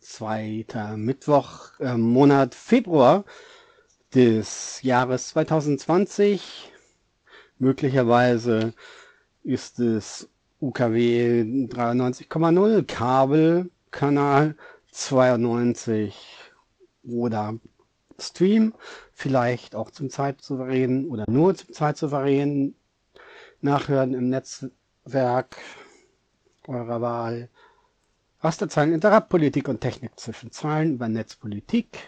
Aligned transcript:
Zweiter 0.00 0.96
Mittwoch 0.96 1.78
im 1.80 2.00
Monat 2.00 2.54
Februar 2.54 3.24
des 4.18 4.82
Jahres 4.82 5.28
2020. 5.28 6.72
Möglicherweise 7.60 8.74
ist 9.44 9.78
es 9.78 10.28
UKW 10.60 11.42
93,0 11.68 12.82
Kabelkanal 12.84 14.56
92 14.90 16.16
oder 17.08 17.54
Stream, 18.18 18.74
vielleicht 19.12 19.76
auch 19.76 19.92
zum 19.92 20.10
Zeitsouverän 20.10 21.06
oder 21.06 21.24
nur 21.30 21.54
zum 21.54 21.72
Zeitsouverän 21.72 22.74
nachhören 23.60 24.14
im 24.14 24.30
Netzwerk 24.30 25.58
eurer 26.66 27.00
Wahl. 27.00 27.50
Rasterzahlen 28.40 28.94
Interruptpolitik 28.94 29.68
und 29.68 29.80
Technik 29.80 30.18
zwischen 30.18 30.50
Zahlen 30.50 30.94
über 30.94 31.06
Netzpolitik, 31.08 32.00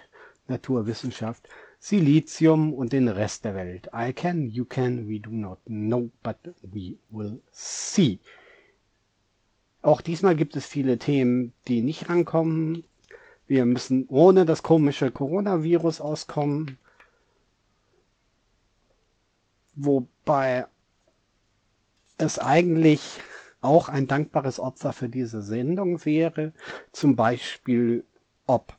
Naturwissenschaft, 0.49 1.49
Silizium 1.83 2.75
und 2.75 2.93
den 2.93 3.09
Rest 3.09 3.47
der 3.47 3.55
Welt. 3.55 3.91
I 3.95 4.13
can, 4.13 4.51
you 4.51 4.67
can, 4.67 5.09
we 5.09 5.19
do 5.19 5.31
not 5.31 5.59
know, 5.65 6.11
but 6.23 6.37
we 6.63 6.99
will 7.09 7.41
see. 7.51 8.19
Auch 9.81 10.03
diesmal 10.03 10.37
gibt 10.37 10.57
es 10.57 10.67
viele 10.67 10.99
Themen, 10.99 11.55
die 11.69 11.81
nicht 11.81 12.11
rankommen. 12.11 12.85
Wir 13.47 13.65
müssen 13.65 14.05
ohne 14.09 14.45
das 14.45 14.63
komische 14.63 15.11
Coronavirus 15.11 16.03
auskommen. 16.03 16.77
Wobei 19.75 20.67
es 22.19 22.39
eigentlich 22.39 23.01
auch 23.63 23.89
ein 23.89 24.07
dankbares 24.07 24.61
Opfer 24.61 24.93
für 24.93 25.09
diese 25.09 25.41
Sendung 25.41 26.05
wäre, 26.05 26.53
zum 26.93 27.17
Beispiel 27.17 28.05
ob 28.47 28.75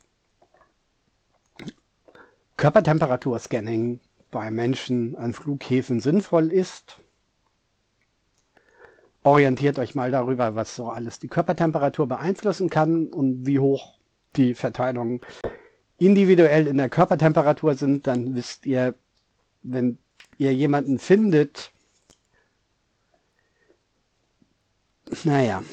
Körpertemperaturscanning 2.62 3.98
bei 4.30 4.52
Menschen 4.52 5.16
an 5.16 5.32
Flughäfen 5.32 5.98
sinnvoll 5.98 6.52
ist. 6.52 7.00
Orientiert 9.24 9.80
euch 9.80 9.96
mal 9.96 10.12
darüber, 10.12 10.54
was 10.54 10.76
so 10.76 10.88
alles 10.88 11.18
die 11.18 11.26
Körpertemperatur 11.26 12.06
beeinflussen 12.06 12.70
kann 12.70 13.08
und 13.08 13.46
wie 13.46 13.58
hoch 13.58 13.98
die 14.36 14.54
Verteilungen 14.54 15.22
individuell 15.98 16.68
in 16.68 16.76
der 16.76 16.88
Körpertemperatur 16.88 17.74
sind, 17.74 18.06
dann 18.06 18.36
wisst 18.36 18.64
ihr, 18.64 18.94
wenn 19.64 19.98
ihr 20.38 20.54
jemanden 20.54 21.00
findet, 21.00 21.72
naja, 25.24 25.64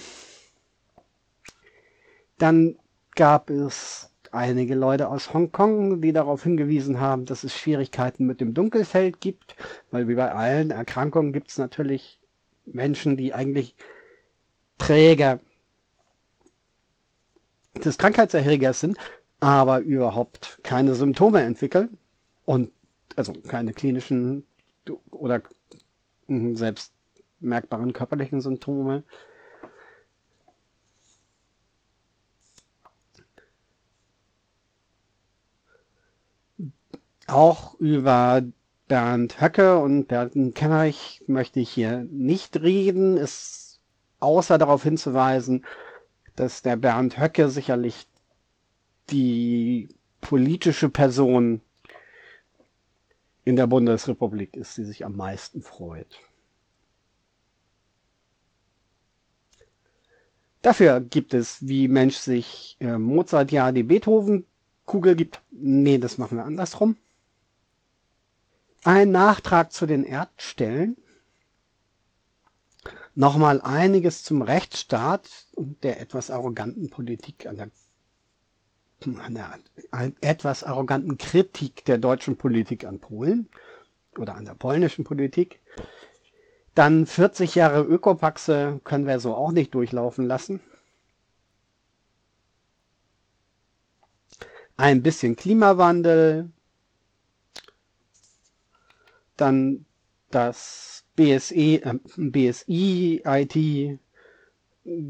dann 2.39 2.79
gab 3.13 3.51
es 3.51 4.08
einige 4.31 4.75
Leute 4.75 5.09
aus 5.09 5.33
Hongkong, 5.33 6.01
die 6.01 6.13
darauf 6.13 6.43
hingewiesen 6.43 6.99
haben, 6.99 7.25
dass 7.25 7.43
es 7.43 7.53
Schwierigkeiten 7.53 8.25
mit 8.25 8.41
dem 8.41 8.53
Dunkelfeld 8.53 9.21
gibt, 9.21 9.55
weil 9.91 10.07
wie 10.07 10.15
bei 10.15 10.31
allen 10.31 10.71
Erkrankungen 10.71 11.33
gibt 11.33 11.49
es 11.49 11.57
natürlich 11.57 12.19
Menschen, 12.65 13.17
die 13.17 13.33
eigentlich 13.33 13.75
Träger 14.77 15.39
des 17.83 17.97
Krankheitserregers 17.97 18.79
sind, 18.79 18.97
aber 19.39 19.79
überhaupt 19.79 20.59
keine 20.63 20.95
Symptome 20.95 21.41
entwickeln 21.41 21.97
und 22.45 22.71
also 23.15 23.33
keine 23.33 23.73
klinischen 23.73 24.45
oder 25.11 25.41
selbst 26.27 26.93
merkbaren 27.39 27.93
körperlichen 27.93 28.41
Symptome. 28.41 29.03
Auch 37.29 37.79
über 37.79 38.41
Bernd 38.87 39.39
Höcke 39.39 39.77
und 39.77 40.07
Bernd 40.07 40.55
Kemmerich 40.55 41.21
möchte 41.27 41.59
ich 41.59 41.69
hier 41.69 42.07
nicht 42.09 42.59
reden, 42.61 43.17
ist 43.17 43.79
außer 44.19 44.57
darauf 44.57 44.81
hinzuweisen, 44.81 45.63
dass 46.35 46.63
der 46.63 46.75
Bernd 46.75 47.19
Höcke 47.19 47.49
sicherlich 47.49 48.07
die 49.11 49.89
politische 50.21 50.89
Person 50.89 51.61
in 53.45 53.55
der 53.55 53.67
Bundesrepublik 53.67 54.55
ist, 54.55 54.77
die 54.77 54.83
sich 54.83 55.05
am 55.05 55.15
meisten 55.15 55.61
freut. 55.61 56.19
Dafür 60.63 60.99
gibt 60.99 61.35
es, 61.35 61.67
wie 61.67 61.87
Mensch 61.87 62.17
sich 62.17 62.75
äh, 62.79 62.97
Mozart 62.97 63.51
ja 63.51 63.71
die 63.71 63.83
Beethoven-Kugel 63.83 65.15
gibt. 65.15 65.41
Nee, 65.51 65.99
das 65.99 66.17
machen 66.17 66.37
wir 66.37 66.45
andersrum. 66.45 66.97
Ein 68.89 69.11
Nachtrag 69.11 69.71
zu 69.71 69.85
den 69.85 70.03
Erdstellen. 70.03 70.97
Nochmal 73.13 73.61
einiges 73.61 74.23
zum 74.23 74.41
Rechtsstaat 74.41 75.29
und 75.53 75.83
der 75.83 76.01
etwas 76.01 76.31
arroganten 76.31 76.89
Politik 76.89 77.45
an 77.45 77.57
der 77.57 77.69
einer 79.21 79.59
etwas 80.21 80.63
arroganten 80.63 81.19
Kritik 81.19 81.85
der 81.85 81.99
deutschen 81.99 82.35
Politik 82.35 82.83
an 82.83 82.97
Polen 82.97 83.47
oder 84.17 84.33
an 84.33 84.45
der 84.45 84.55
polnischen 84.55 85.03
Politik. 85.03 85.59
Dann 86.73 87.05
40 87.05 87.53
Jahre 87.53 87.83
Ökopaxe 87.83 88.81
können 88.85 89.05
wir 89.05 89.19
so 89.19 89.35
auch 89.35 89.51
nicht 89.51 89.75
durchlaufen 89.75 90.25
lassen. 90.25 90.61
Ein 94.77 95.03
bisschen 95.03 95.35
Klimawandel. 95.35 96.49
Dann 99.39 99.85
das 100.31 101.05
BSE, 101.15 101.81
äh, 101.83 101.99
BSI 102.17 103.21
IT 103.25 103.99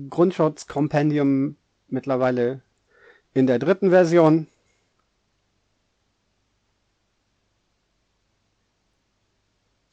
Grundschutzkompendium 0.10 1.56
mittlerweile 1.88 2.62
in 3.34 3.48
der 3.48 3.60
dritten 3.60 3.90
Version 3.92 4.48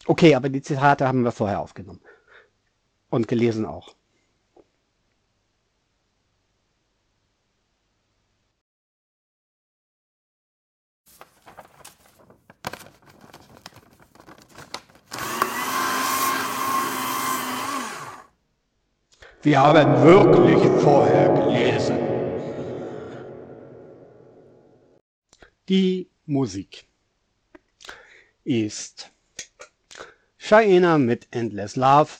Okay, 0.08 0.36
aber 0.36 0.48
die 0.48 0.62
Zitate 0.62 1.06
haben 1.06 1.24
wir 1.24 1.32
vorher 1.32 1.60
aufgenommen. 1.60 2.00
Und 3.10 3.26
gelesen 3.26 3.66
auch. 3.66 3.94
Wir 19.46 19.60
haben 19.60 20.03
wirklich 20.03 20.58
vorher 20.82 21.32
gelesen. 21.32 21.96
Die 25.69 26.10
Musik 26.26 26.88
ist 28.43 29.12
Cheyenne 30.36 30.98
mit 30.98 31.29
Endless 31.31 31.76
Love, 31.76 32.10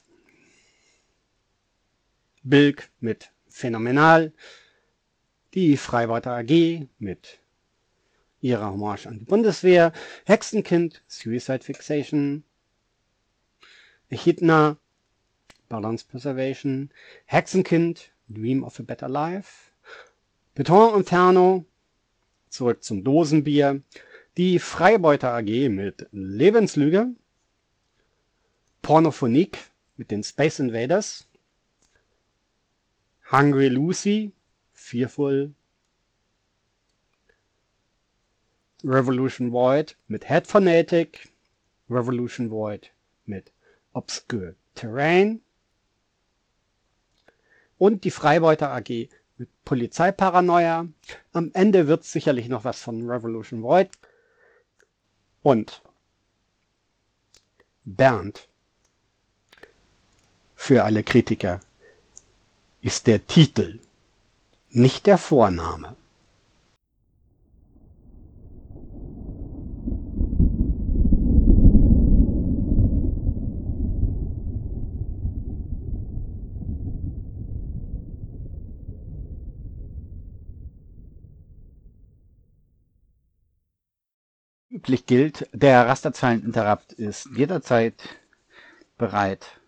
Bilk 2.45 2.91
mit 3.01 3.33
Phänomenal, 3.49 4.33
die 5.53 5.77
Freiwörter 5.77 6.31
AG 6.37 6.87
mit 7.01 7.41
ihrer 8.41 8.71
Hommage 8.71 9.09
an 9.09 9.19
die 9.19 9.25
Bundeswehr, 9.25 9.93
Hexenkind, 10.27 11.03
Suicide 11.09 11.65
Fixation, 11.65 12.45
Echidna, 14.11 14.79
Balance 15.69 16.05
Preservation, 16.05 16.91
Hexenkind, 17.31 18.11
Dream 18.29 18.65
of 18.65 18.79
a 18.81 18.83
Better 18.83 19.09
Life, 19.09 19.73
Beton 20.55 20.97
Inferno, 20.97 21.65
zurück 22.49 22.83
zum 22.83 23.05
Dosenbier, 23.05 23.83
die 24.37 24.59
Freibeuter 24.59 25.33
AG 25.33 25.69
mit 25.69 26.07
Lebenslüge, 26.13 27.09
Pornophonique 28.83 29.59
mit 29.97 30.11
den 30.11 30.23
Space 30.23 30.59
Invaders, 30.59 31.27
Hungry 33.31 33.69
Lucy, 33.69 34.33
Fearful, 34.73 35.53
Revolution 38.85 39.51
Void 39.53 39.97
mit 40.07 40.29
Head 40.29 40.47
Fanatic, 40.47 41.29
Revolution 41.91 42.51
Void 42.51 42.93
mit 43.25 43.53
Obscure 43.95 44.55
Terrain 44.75 45.41
und 47.79 48.05
die 48.05 48.11
Freibeuter 48.11 48.71
AG 48.71 49.09
mit 49.39 49.49
Polizeiparanoia. 49.65 50.87
Am 51.33 51.51
Ende 51.53 51.87
wird 51.87 52.05
sicherlich 52.05 52.49
noch 52.49 52.65
was 52.65 52.81
von 52.81 53.09
Revolution 53.09 53.63
Void. 53.63 53.91
Und 55.43 55.83
Bernd 57.85 58.49
für 60.57 60.85
alle 60.85 61.05
Kritiker 61.05 61.61
ist 62.81 63.07
der 63.07 63.27
Titel, 63.27 63.79
nicht 64.71 65.07
der 65.07 65.19
Vorname. 65.19 65.97
Üblich 84.87 85.07
gilt, 85.07 85.49
der 85.53 85.89
Rasterzeileninterrupt 85.89 86.93
ist 86.93 87.29
jederzeit 87.35 88.01
bereit, 88.97 89.59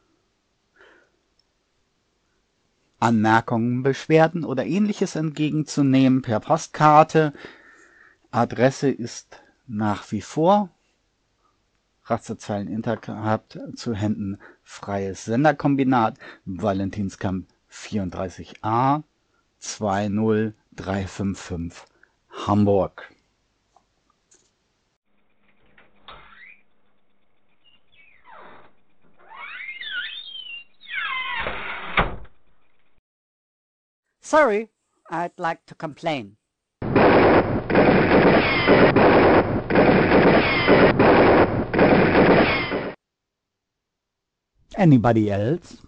Anmerkungen, 3.00 3.82
Beschwerden 3.82 4.44
oder 4.44 4.64
ähnliches 4.64 5.16
entgegenzunehmen 5.16 6.22
per 6.22 6.38
Postkarte. 6.38 7.32
Adresse 8.30 8.90
ist 8.90 9.42
nach 9.66 10.08
wie 10.12 10.20
vor 10.20 10.70
Rasterzeilen 12.04 12.68
Intercap 12.68 13.58
zu 13.74 13.94
Händen 13.94 14.38
Freies 14.62 15.24
Senderkombinat 15.24 16.16
Valentinskamp 16.44 17.48
34a 17.72 19.02
20355 19.58 21.82
Hamburg. 22.46 23.12
Sorry, 34.28 34.68
I'd 35.08 35.32
like 35.38 35.64
to 35.72 35.74
complain. 35.74 36.36
Anybody 44.76 45.30
else? 45.32 45.78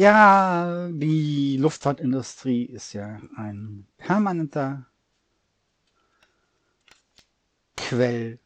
Ja, 0.00 0.88
die 0.90 1.58
Luftfahrtindustrie 1.58 2.64
ist 2.64 2.94
ja 2.94 3.20
ein 3.36 3.86
permanenter 3.98 4.86
Quell 7.76 8.38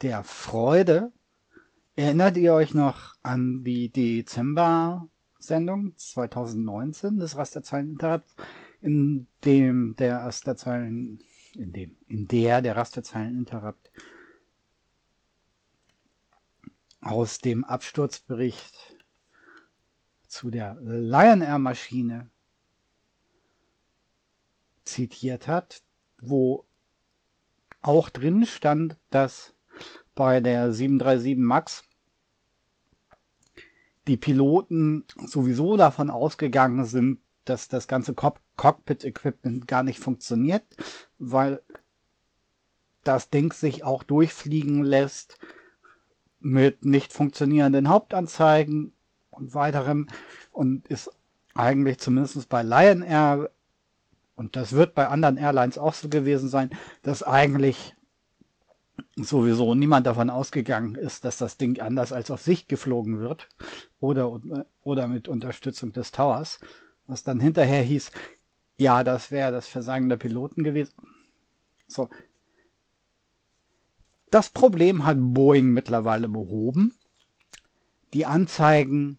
der 0.00 0.22
Freude. 0.22 1.10
Erinnert 1.96 2.36
ihr 2.36 2.54
euch 2.54 2.72
noch 2.72 3.16
an 3.24 3.64
die 3.64 3.88
Dezember-Sendung 3.88 5.94
2019 5.96 7.18
des 7.18 7.36
Rasterzeileninterrupts, 7.36 8.36
in 8.82 9.26
dem 9.44 9.96
der 9.96 10.18
Rasterzeilen, 10.18 11.18
in 11.56 11.72
dem, 11.72 11.96
in 12.06 12.28
der 12.28 12.62
der 12.62 12.76
Rasterzeileninterrupt 12.76 13.90
aus 17.00 17.38
dem 17.38 17.64
Absturzbericht 17.64 18.89
zu 20.30 20.50
der 20.50 20.76
Lion 20.80 21.42
Air 21.42 21.58
Maschine 21.58 22.30
zitiert 24.84 25.48
hat, 25.48 25.82
wo 26.20 26.64
auch 27.82 28.08
drin 28.10 28.46
stand, 28.46 28.96
dass 29.10 29.54
bei 30.14 30.40
der 30.40 30.72
737 30.72 31.36
MAX 31.36 31.84
die 34.06 34.16
Piloten 34.16 35.04
sowieso 35.26 35.76
davon 35.76 36.10
ausgegangen 36.10 36.84
sind, 36.84 37.20
dass 37.44 37.68
das 37.68 37.88
ganze 37.88 38.14
Cock 38.14 38.40
Cockpit-Equipment 38.56 39.66
gar 39.66 39.82
nicht 39.82 39.98
funktioniert, 40.00 40.64
weil 41.18 41.62
das 43.04 43.30
Ding 43.30 43.52
sich 43.52 43.84
auch 43.84 44.02
durchfliegen 44.02 44.84
lässt 44.84 45.38
mit 46.40 46.84
nicht 46.84 47.12
funktionierenden 47.12 47.88
Hauptanzeigen 47.88 48.92
und 49.40 49.54
weiterem 49.54 50.08
und 50.52 50.86
ist 50.88 51.10
eigentlich 51.54 51.98
zumindest 51.98 52.48
bei 52.48 52.62
Lion 52.62 53.02
Air 53.02 53.50
und 54.36 54.56
das 54.56 54.72
wird 54.72 54.94
bei 54.94 55.08
anderen 55.08 55.36
Airlines 55.36 55.78
auch 55.78 55.94
so 55.94 56.08
gewesen 56.08 56.48
sein, 56.48 56.70
dass 57.02 57.22
eigentlich 57.22 57.94
sowieso 59.16 59.74
niemand 59.74 60.06
davon 60.06 60.30
ausgegangen 60.30 60.94
ist, 60.94 61.24
dass 61.24 61.36
das 61.36 61.56
Ding 61.56 61.80
anders 61.80 62.12
als 62.12 62.30
auf 62.30 62.40
Sicht 62.40 62.68
geflogen 62.68 63.20
wird 63.20 63.48
oder, 63.98 64.40
oder 64.82 65.08
mit 65.08 65.28
Unterstützung 65.28 65.92
des 65.92 66.12
Towers, 66.12 66.58
was 67.06 67.22
dann 67.22 67.40
hinterher 67.40 67.82
hieß, 67.82 68.12
ja, 68.78 69.04
das 69.04 69.30
wäre 69.30 69.52
das 69.52 69.68
Versagen 69.68 70.08
der 70.08 70.16
Piloten 70.16 70.64
gewesen. 70.64 70.94
So. 71.86 72.08
Das 74.30 74.48
Problem 74.48 75.04
hat 75.04 75.18
Boeing 75.20 75.66
mittlerweile 75.66 76.28
behoben. 76.28 76.94
Die 78.14 78.24
Anzeigen, 78.24 79.18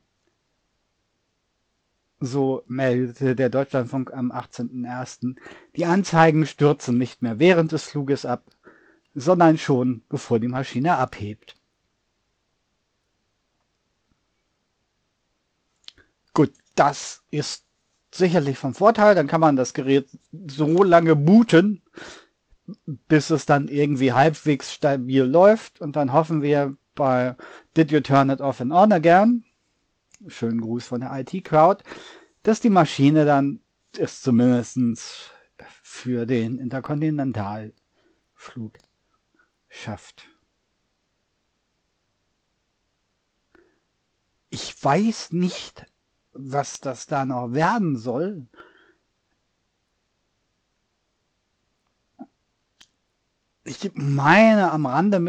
so 2.22 2.64
meldete 2.68 3.36
der 3.36 3.50
Deutschlandfunk 3.50 4.14
am 4.14 4.32
18.01., 4.32 5.36
die 5.76 5.86
Anzeigen 5.86 6.46
stürzen 6.46 6.98
nicht 6.98 7.22
mehr 7.22 7.40
während 7.40 7.72
des 7.72 7.84
Fluges 7.86 8.26
ab, 8.26 8.46
sondern 9.16 9.58
schon 9.58 10.04
bevor 10.08 10.40
die 10.40 10.48
Maschine 10.48 10.98
abhebt. 10.98 11.56
Gut, 16.34 16.54
das 16.76 17.24
ist 17.32 17.66
sicherlich 18.14 18.58
vom 18.58 18.74
Vorteil. 18.74 19.16
Dann 19.16 19.28
kann 19.28 19.42
man 19.42 19.56
das 19.56 19.74
Gerät 19.74 20.08
so 20.32 20.84
lange 20.84 21.16
booten, 21.16 21.82
bis 22.86 23.32
es 23.32 23.46
dann 23.46 23.68
irgendwie 23.68 24.14
halbwegs 24.14 24.72
stabil 24.72 25.24
läuft. 25.24 25.82
Und 25.82 25.96
dann 25.96 26.14
hoffen 26.14 26.42
wir 26.42 26.78
bei 26.96 27.36
Did 27.76 27.92
You 27.92 28.00
Turn 28.00 28.30
It 28.30 28.42
Off 28.42 28.62
and 28.62 28.72
On 28.72 28.92
Again, 28.92 29.44
schönen 30.28 30.62
Gruß 30.62 30.86
von 30.86 31.02
der 31.02 31.12
IT-Crowd, 31.20 31.84
dass 32.44 32.60
die 32.60 32.70
Maschine 32.70 33.26
dann 33.26 33.62
es 33.98 34.22
zumindest 34.22 35.32
für 35.84 36.26
den 36.26 36.58
Interkontinentalflug 36.58 38.78
schafft. 39.70 40.28
Ich 44.50 44.84
weiß 44.84 45.32
nicht, 45.32 45.86
was 46.34 46.80
das 46.80 47.08
da 47.08 47.26
noch 47.26 47.54
werden 47.54 47.98
soll. 47.98 48.48
Ich 53.64 53.92
meine 53.94 54.72
am 54.72 54.86
Rande 54.86 55.20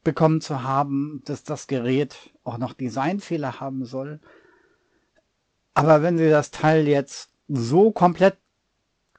mitbekommen 0.00 0.40
zu 0.40 0.62
haben, 0.62 1.22
dass 1.26 1.44
das 1.44 1.66
Gerät 1.66 2.16
auch 2.42 2.56
noch 2.56 2.72
Designfehler 2.72 3.60
haben 3.60 3.84
soll. 3.84 4.18
Aber 5.74 6.02
wenn 6.02 6.16
sie 6.16 6.30
das 6.30 6.50
Teil 6.50 6.88
jetzt 6.88 7.30
so 7.48 7.90
komplett 7.90 8.36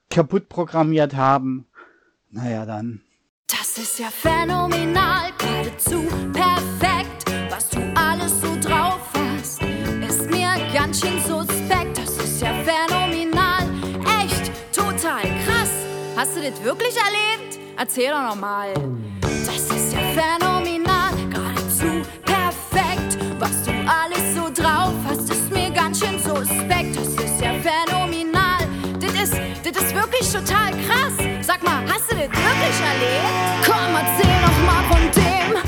kaputt 0.09 0.49
programmiert 0.49 1.15
haben, 1.15 1.67
naja, 2.31 2.65
dann 2.65 3.01
das 3.47 3.77
ist 3.77 3.99
ja 3.99 4.07
phänomenal, 4.09 5.31
geradezu 5.37 6.07
perfekt, 6.33 7.25
was 7.49 7.69
du 7.69 7.79
alles 7.95 8.41
so 8.41 8.55
drauf 8.59 9.01
hast. 9.13 9.61
Ist 9.61 10.29
mir 10.31 10.49
ganz 10.73 10.99
schön 10.99 11.21
suspekt, 11.21 11.97
das 11.97 12.17
ist 12.17 12.41
ja 12.41 12.53
phänomenal, 12.63 13.69
echt, 14.23 14.51
total 14.73 15.21
krass. 15.45 15.69
Hast 16.15 16.35
du 16.35 16.41
das 16.41 16.63
wirklich 16.63 16.95
erlebt? 16.95 17.59
Erzähl 17.77 18.09
doch 18.09 18.23
nochmal. 18.23 18.73
Das 19.21 19.69
ist 19.69 19.93
ja 19.93 19.99
phänomenal, 20.13 20.60
was 23.41 23.63
du 23.63 23.71
alles 23.71 24.35
so 24.35 24.49
drauf 24.53 24.93
hast. 25.07 25.29
Ist 25.29 25.51
mir 25.51 25.71
ganz 25.71 25.99
schön 25.99 26.19
suspekt, 26.19 26.95
das 26.95 27.07
ist 27.07 27.41
ja 27.41 27.53
phänomenal. 27.59 28.61
Das 28.99 29.13
ist, 29.13 29.33
das 29.63 29.83
ist 29.83 29.95
wirklich 29.95 30.31
total 30.31 30.71
krass. 30.85 31.17
Sag 31.41 31.63
mal, 31.63 31.81
hast 31.87 32.11
du 32.11 32.15
das 32.15 32.29
wirklich 32.29 32.77
erlebt? 32.91 33.65
Komm, 33.65 33.95
erzähl 33.95 34.41
noch 34.41 34.59
mal 34.67 34.83
von 34.89 35.01
dem 35.15 35.60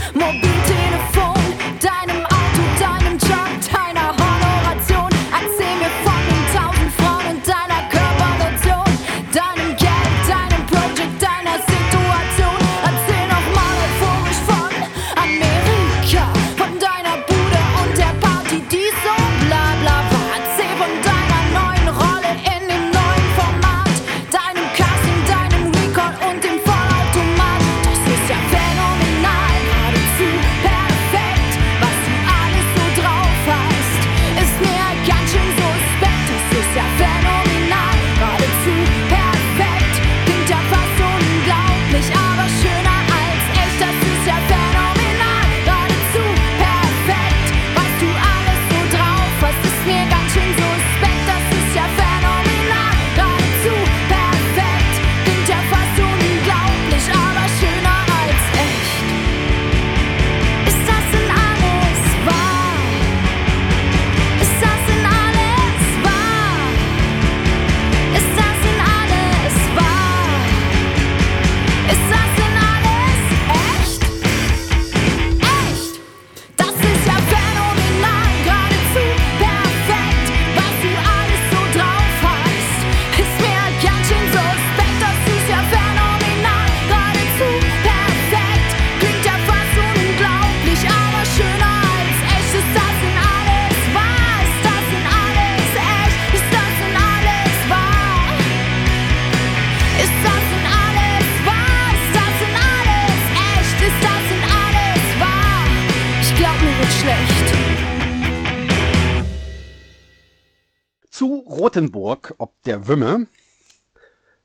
Zu 111.74 111.80
Rothenburg 111.80 112.36
ob 112.38 112.62
der 112.64 112.88
Wümme 112.88 113.26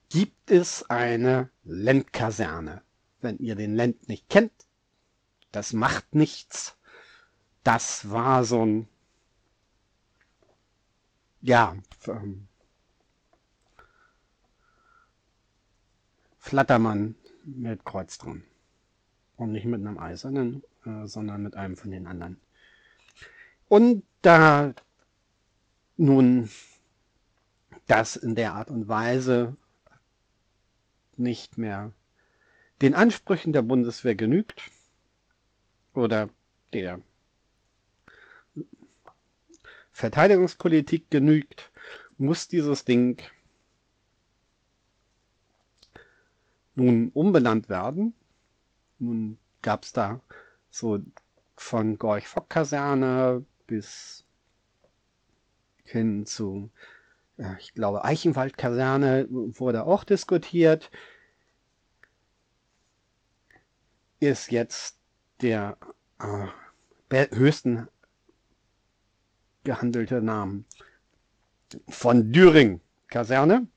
gibt 0.08 0.50
es 0.50 0.88
eine 0.88 1.50
Lendkaserne. 1.62 2.80
Wenn 3.20 3.36
ihr 3.36 3.54
den 3.54 3.76
Lend 3.76 4.08
nicht 4.08 4.30
kennt, 4.30 4.52
das 5.52 5.74
macht 5.74 6.14
nichts. 6.14 6.78
Das 7.64 8.08
war 8.10 8.44
so 8.44 8.64
ein, 8.64 8.88
ja, 11.42 11.76
ähm, 12.06 12.48
Flattermann 16.38 17.14
mit 17.44 17.84
Kreuz 17.84 18.16
dran. 18.16 18.42
Und 19.36 19.52
nicht 19.52 19.66
mit 19.66 19.82
einem 19.82 19.98
eisernen, 19.98 20.62
äh, 20.86 21.06
sondern 21.06 21.42
mit 21.42 21.56
einem 21.56 21.76
von 21.76 21.90
den 21.90 22.06
anderen. 22.06 22.40
Und 23.68 24.02
da 24.22 24.72
nun 25.98 26.48
das 27.88 28.14
in 28.16 28.37
der 28.37 28.53
Art 28.53 28.70
und 28.70 28.87
Weise 28.87 29.57
nicht 31.16 31.59
mehr 31.59 31.92
den 32.81 32.94
Ansprüchen 32.94 33.53
der 33.53 33.62
Bundeswehr 33.62 34.14
genügt 34.14 34.70
oder 35.94 36.29
der 36.72 37.01
Verteidigungspolitik 39.90 41.11
genügt 41.11 41.72
muss 42.18 42.46
dieses 42.46 42.85
Ding 42.85 43.20
nun 46.77 47.11
umbenannt 47.14 47.68
werden. 47.68 48.14
Nun 49.01 49.38
gab 49.62 49.83
es 49.83 49.92
da 49.92 50.20
so 50.70 51.01
von 51.57 51.98
Gorch-Fock-Kaserne 51.98 53.44
bis 53.66 54.24
hin 55.85 56.27
zu, 56.27 56.70
ich 57.59 57.72
glaube, 57.72 58.05
Eichenwald-Kaserne 58.05 59.27
wurde 59.31 59.85
auch 59.85 60.05
diskutiert. 60.05 60.90
Ist 64.20 64.51
jetzt 64.51 64.98
der 65.40 65.77
äh, 66.18 67.27
höchsten 67.31 67.88
gehandelte 69.62 70.20
Namen 70.20 70.66
von 71.88 72.33
Düring 72.33 72.81
Kaserne. 73.09 73.68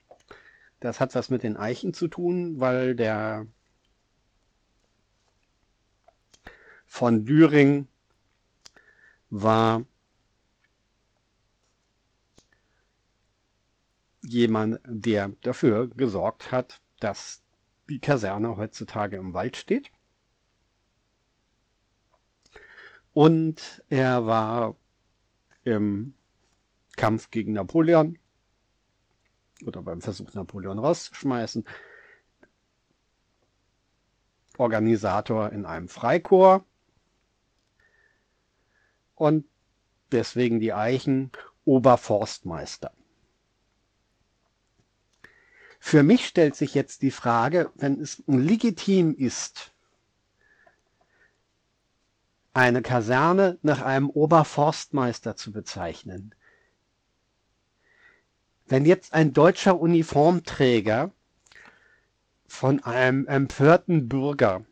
Das 0.80 1.00
hat 1.00 1.13
was 1.13 1.30
mit 1.30 1.43
den 1.43 1.58
Eichen 1.58 1.93
zu 1.93 2.08
tun, 2.08 2.60
weil 2.60 2.95
der 2.95 3.45
von 6.88 7.26
Düring 7.26 7.88
war 9.30 9.86
jemand, 14.32 14.80
der 14.86 15.30
dafür 15.41 15.88
gesorgt 15.89 16.52
hat, 16.52 16.82
dass 17.00 17.44
die 17.89 18.00
Kaserne 18.00 18.58
heutzutage 18.58 19.17
im 19.17 19.34
Wald 19.34 19.58
steht. 19.58 19.91
Und 23.13 23.84
er 23.89 24.26
war 24.26 24.76
im 25.63 26.13
Kampf 26.96 27.30
gegen 27.30 27.54
Napoleon 27.54 28.17
oder 29.65 29.82
beim 29.82 30.02
Versuch, 30.02 30.34
Napoleon 30.34 30.80
rauszuschmeißen, 30.80 31.65
Organisator 34.58 35.52
in 35.52 35.65
einem 35.65 35.88
Freikorps 35.88 36.65
und 39.15 39.46
deswegen 40.12 40.60
die 40.60 40.74
Eichen 40.74 41.32
Oberforstmeister. 41.65 42.91
Für 45.84 46.04
mich 46.04 46.28
stellt 46.28 46.56
sich 46.56 46.76
jetzt 46.76 47.02
die 47.02 47.10
Frage, 47.10 47.72
wenn 47.74 48.00
es 48.00 48.24
legitim 48.28 49.15
ist, 49.15 49.72
eine 52.54 52.84
Kaserne 52.84 53.58
nach 53.63 53.82
einem 53.82 54.10
Oberforstmeister 54.12 55.36
zu 55.36 55.52
bezeichnen, 55.52 56.36
wenn 58.67 58.86
jetzt 58.86 59.13
ein 59.13 59.34
deutscher 59.34 59.80
Uniformträger 59.80 61.12
von 62.48 62.84
einem 62.84 63.26
empörten 63.26 64.08
Bürger 64.08 64.63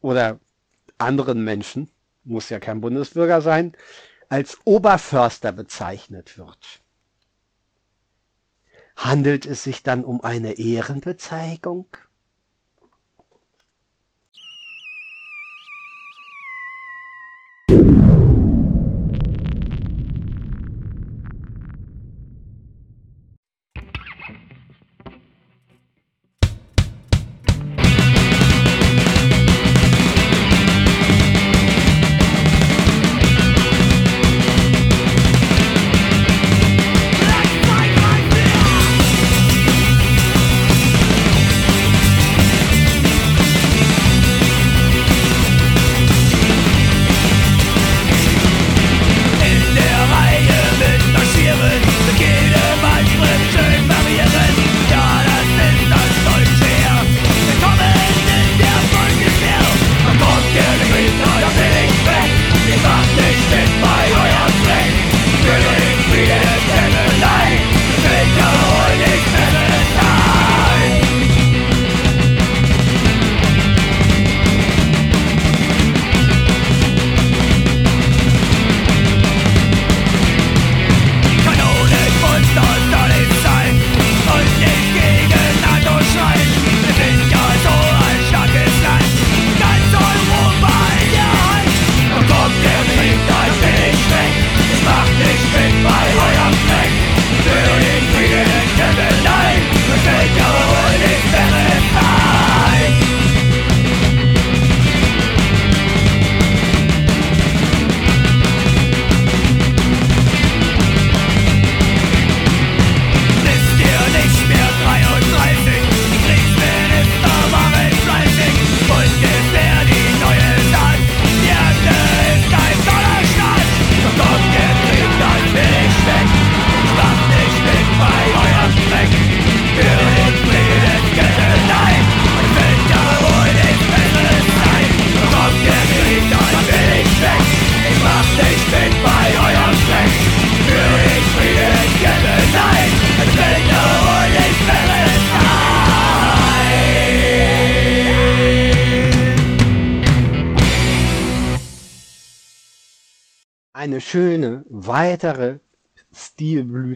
oder 0.00 0.38
anderen 0.96 1.42
Menschen, 1.42 1.90
muss 2.22 2.50
ja 2.50 2.60
kein 2.60 2.80
Bundesbürger 2.80 3.42
sein, 3.42 3.76
als 4.28 4.58
Oberförster 4.64 5.50
bezeichnet 5.50 6.38
wird. 6.38 6.83
Handelt 8.96 9.46
es 9.46 9.62
sich 9.64 9.82
dann 9.82 10.04
um 10.04 10.20
eine 10.22 10.58
Ehrenbezeichnung? 10.58 11.86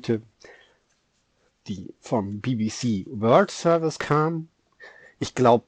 Stilblüte, 0.09 0.23
die 1.67 1.95
vom 2.01 2.41
BBC 2.41 3.07
World 3.11 3.51
Service 3.51 3.99
kam. 3.99 4.49
Ich 5.19 5.35
glaube, 5.35 5.65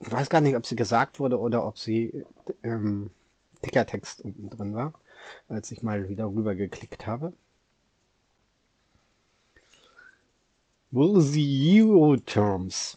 ich 0.00 0.10
weiß 0.10 0.30
gar 0.30 0.40
nicht, 0.40 0.56
ob 0.56 0.64
sie 0.64 0.76
gesagt 0.76 1.20
wurde 1.20 1.38
oder 1.38 1.66
ob 1.66 1.78
sie 1.78 2.24
ähm, 2.62 3.10
Tickertext 3.60 4.22
unten 4.22 4.48
drin 4.48 4.74
war, 4.74 4.94
als 5.48 5.70
ich 5.70 5.82
mal 5.82 6.08
wieder 6.08 6.26
rüber 6.26 6.54
geklickt 6.54 7.06
habe. 7.06 7.34
Will 10.92 11.20
the 11.20 11.82
Euro 11.82 12.16
terms 12.16 12.96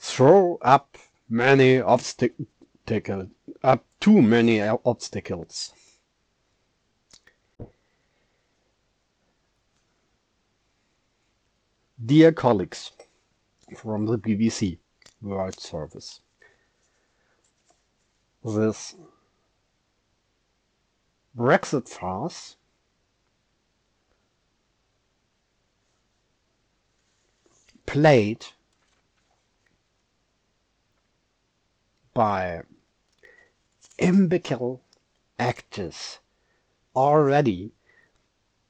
throw 0.00 0.58
up 0.60 0.98
many 1.28 1.80
obstacles 1.82 2.48
up 3.62 3.84
too 4.00 4.22
many 4.22 4.60
obstacles. 4.60 5.72
Dear 12.04 12.30
colleagues 12.30 12.92
from 13.74 14.04
the 14.04 14.18
BBC 14.18 14.76
World 15.22 15.58
Service, 15.58 16.20
this 18.44 18.94
Brexit 21.34 21.88
farce 21.88 22.56
played 27.86 28.44
by 32.12 32.60
imbecile 33.98 34.82
actors 35.38 36.18
already 36.94 37.72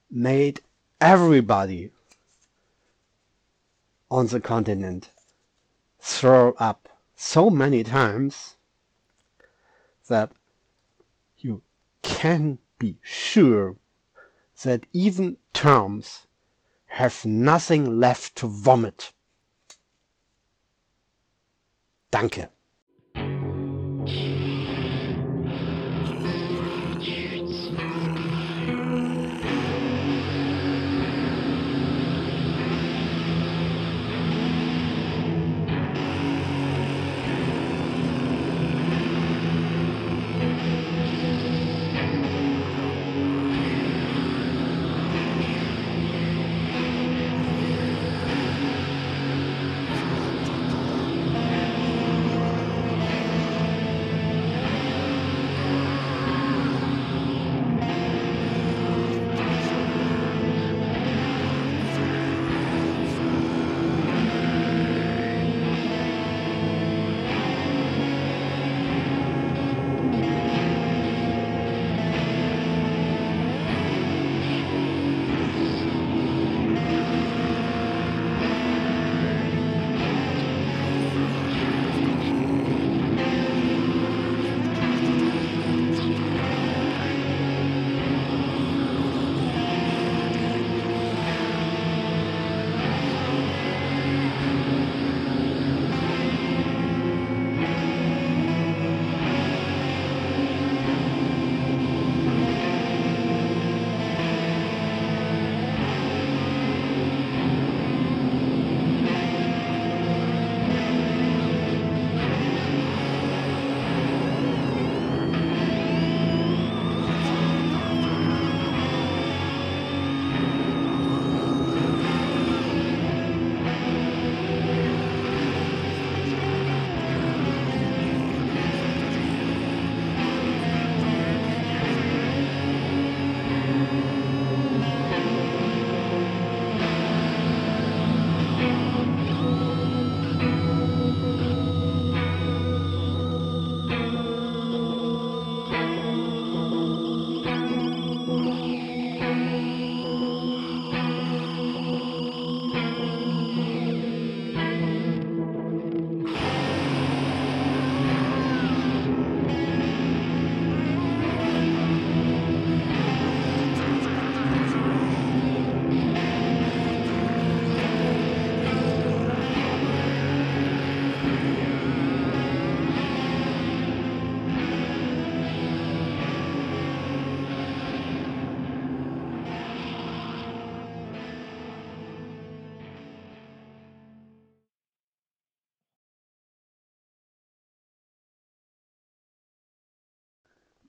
made 0.08 0.60
everybody 1.00 1.90
on 4.10 4.26
the 4.28 4.40
continent 4.40 5.10
throw 5.98 6.52
up 6.52 6.88
so 7.16 7.50
many 7.50 7.82
times 7.82 8.56
that 10.08 10.30
you 11.38 11.62
can 12.02 12.58
be 12.78 12.96
sure 13.02 13.76
that 14.62 14.86
even 14.92 15.36
terms 15.52 16.26
have 16.86 17.24
nothing 17.24 17.98
left 17.98 18.36
to 18.36 18.46
vomit. 18.46 19.12
Danke. 22.10 22.48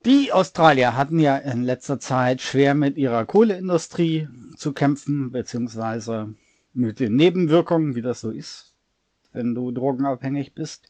Die 0.07 0.31
Australier 0.31 0.95
hatten 0.95 1.19
ja 1.19 1.35
in 1.35 1.63
letzter 1.63 1.99
Zeit 1.99 2.39
schwer 2.39 2.75
mit 2.75 2.95
ihrer 2.95 3.25
Kohleindustrie 3.25 4.29
zu 4.55 4.71
kämpfen, 4.71 5.33
beziehungsweise 5.33 6.33
mit 6.73 7.01
den 7.01 7.17
Nebenwirkungen, 7.17 7.93
wie 7.93 8.01
das 8.01 8.21
so 8.21 8.31
ist, 8.31 8.73
wenn 9.33 9.53
du 9.53 9.69
drogenabhängig 9.71 10.53
bist. 10.53 10.87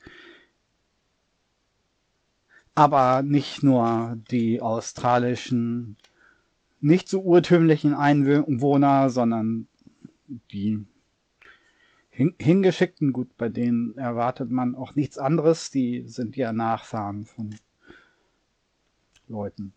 Aber 2.75 3.23
nicht 3.23 3.63
nur 3.63 4.19
die 4.29 4.61
australischen, 4.61 5.97
nicht 6.79 7.09
so 7.09 7.21
urtümlichen 7.21 7.95
Einwohner, 7.95 9.09
sondern 9.09 9.67
die 10.51 10.85
hingeschickten, 12.13 13.13
gut, 13.13 13.35
bei 13.35 13.49
denen 13.49 13.97
erwartet 13.97 14.51
man 14.51 14.75
auch 14.75 14.93
nichts 14.93 15.17
anderes, 15.17 15.71
die 15.71 16.03
sind 16.07 16.35
ja 16.37 16.53
Nachfahren 16.53 17.25
von 17.25 17.55
Leuten. 19.27 19.73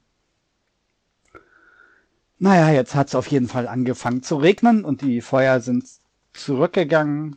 Naja, 2.39 2.71
jetzt 2.71 2.95
hat 2.95 3.09
es 3.09 3.15
auf 3.15 3.27
jeden 3.27 3.49
Fall 3.49 3.69
angefangen 3.69 4.23
zu 4.23 4.37
regnen 4.37 4.85
und 4.85 5.03
die 5.03 5.21
Feuer 5.21 5.61
sind 5.61 5.85
zurückgegangen. 6.33 7.37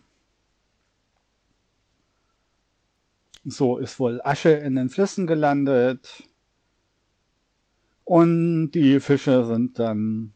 So 3.43 3.77
ist 3.77 3.99
wohl 3.99 4.21
Asche 4.23 4.51
in 4.51 4.75
den 4.75 4.89
Flüssen 4.89 5.27
gelandet. 5.27 6.23
Und 8.05 8.71
die 8.71 8.99
Fische 8.99 9.45
sind 9.45 9.79
dann 9.79 10.33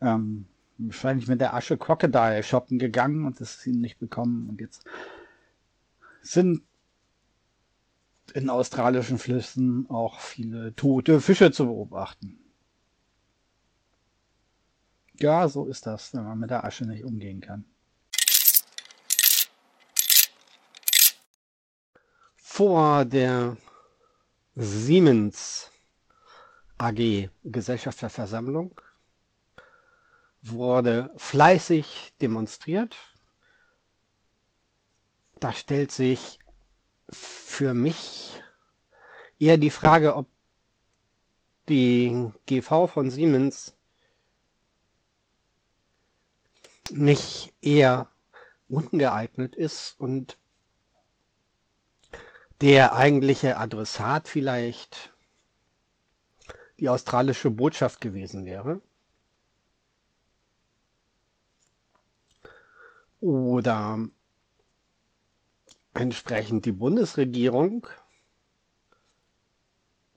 ähm, 0.00 0.46
wahrscheinlich 0.78 1.28
mit 1.28 1.40
der 1.40 1.54
Asche 1.54 1.78
Crocodile 1.78 2.42
shoppen 2.42 2.78
gegangen 2.78 3.24
und 3.24 3.40
das 3.40 3.56
ist 3.56 3.66
ihnen 3.66 3.80
nicht 3.80 3.98
bekommen. 3.98 4.48
Und 4.50 4.60
jetzt 4.60 4.84
sind 6.20 6.62
in 8.36 8.50
australischen 8.50 9.18
Flüssen 9.18 9.88
auch 9.88 10.20
viele 10.20 10.74
tote 10.76 11.22
Fische 11.22 11.52
zu 11.52 11.64
beobachten. 11.64 12.38
Ja, 15.14 15.48
so 15.48 15.64
ist 15.64 15.86
das, 15.86 16.12
wenn 16.12 16.24
man 16.24 16.38
mit 16.38 16.50
der 16.50 16.62
Asche 16.62 16.84
nicht 16.84 17.02
umgehen 17.02 17.40
kann. 17.40 17.64
Vor 22.36 23.06
der 23.06 23.56
Siemens 24.54 25.70
AG 26.76 27.30
Gesellschafterversammlung 27.42 28.78
wurde 30.42 31.10
fleißig 31.16 32.12
demonstriert. 32.20 32.98
Da 35.40 35.54
stellt 35.54 35.90
sich 35.90 36.38
für 37.10 37.74
mich 37.74 38.42
eher 39.38 39.58
die 39.58 39.70
Frage, 39.70 40.16
ob 40.16 40.26
die 41.68 42.30
GV 42.46 42.86
von 42.86 43.10
Siemens 43.10 43.74
nicht 46.90 47.52
eher 47.60 48.08
ungeeignet 48.68 49.54
ist 49.54 49.98
und 49.98 50.38
der 52.60 52.94
eigentliche 52.94 53.58
Adressat 53.58 54.28
vielleicht 54.28 55.12
die 56.78 56.88
australische 56.88 57.50
Botschaft 57.50 58.00
gewesen 58.00 58.44
wäre. 58.44 58.80
Oder 63.20 64.08
entsprechend 65.96 66.64
die 66.64 66.72
Bundesregierung 66.72 67.86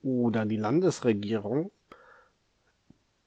oder 0.01 0.45
die 0.45 0.57
Landesregierung. 0.57 1.71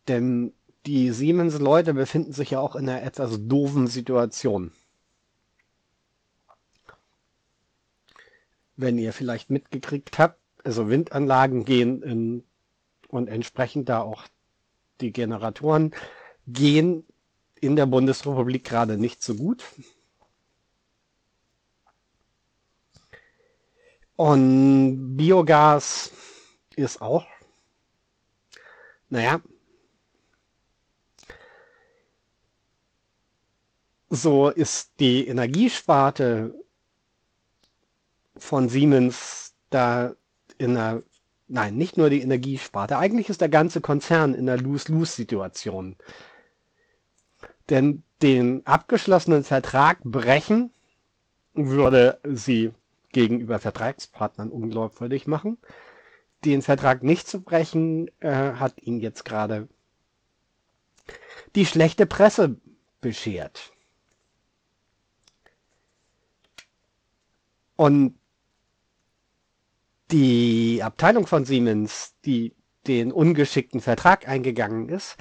Denn 0.08 0.52
die 0.86 1.10
Siemens-Leute 1.10 1.94
befinden 1.94 2.32
sich 2.32 2.50
ja 2.50 2.60
auch 2.60 2.74
in 2.76 2.88
einer 2.88 3.02
etwas 3.02 3.38
doofen 3.40 3.86
Situation. 3.86 4.72
Wenn 8.76 8.98
ihr 8.98 9.12
vielleicht 9.12 9.50
mitgekriegt 9.50 10.18
habt, 10.18 10.40
also 10.64 10.88
Windanlagen 10.88 11.64
gehen 11.64 12.02
in, 12.02 12.44
und 13.08 13.28
entsprechend 13.28 13.88
da 13.88 14.00
auch 14.00 14.24
die 15.00 15.12
Generatoren 15.12 15.92
gehen 16.46 17.04
in 17.60 17.76
der 17.76 17.86
Bundesrepublik 17.86 18.64
gerade 18.64 18.98
nicht 18.98 19.22
so 19.22 19.36
gut. 19.36 19.62
Und 24.16 25.16
Biogas 25.16 26.10
ist 26.76 27.00
auch, 27.00 27.26
naja, 29.08 29.40
so 34.10 34.50
ist 34.50 34.92
die 35.00 35.26
Energiesparte 35.26 36.54
von 38.36 38.68
Siemens 38.68 39.54
da 39.70 40.14
in 40.58 40.76
einer, 40.76 41.02
nein, 41.48 41.76
nicht 41.76 41.96
nur 41.96 42.10
die 42.10 42.20
Energiesparte, 42.20 42.98
eigentlich 42.98 43.30
ist 43.30 43.40
der 43.40 43.48
ganze 43.48 43.80
Konzern 43.80 44.34
in 44.34 44.48
einer 44.48 44.60
Lose-Lose-Situation. 44.60 45.96
Denn 47.70 48.02
den 48.20 48.66
abgeschlossenen 48.66 49.44
Vertrag 49.44 50.00
brechen 50.04 50.72
würde 51.54 52.20
sie 52.24 52.72
gegenüber 53.12 53.58
Vertragspartnern 53.58 54.50
unglaubwürdig 54.50 55.26
machen. 55.26 55.58
Den 56.44 56.62
Vertrag 56.62 57.02
nicht 57.02 57.28
zu 57.28 57.40
brechen, 57.40 58.10
äh, 58.20 58.54
hat 58.54 58.82
ihn 58.82 59.00
jetzt 59.00 59.24
gerade 59.24 59.68
die 61.54 61.66
schlechte 61.66 62.06
Presse 62.06 62.56
beschert. 63.00 63.72
Und 67.76 68.18
die 70.10 70.80
Abteilung 70.82 71.26
von 71.26 71.44
Siemens, 71.44 72.14
die 72.24 72.54
den 72.86 73.12
ungeschickten 73.12 73.80
Vertrag 73.80 74.28
eingegangen 74.28 74.88
ist, 74.88 75.16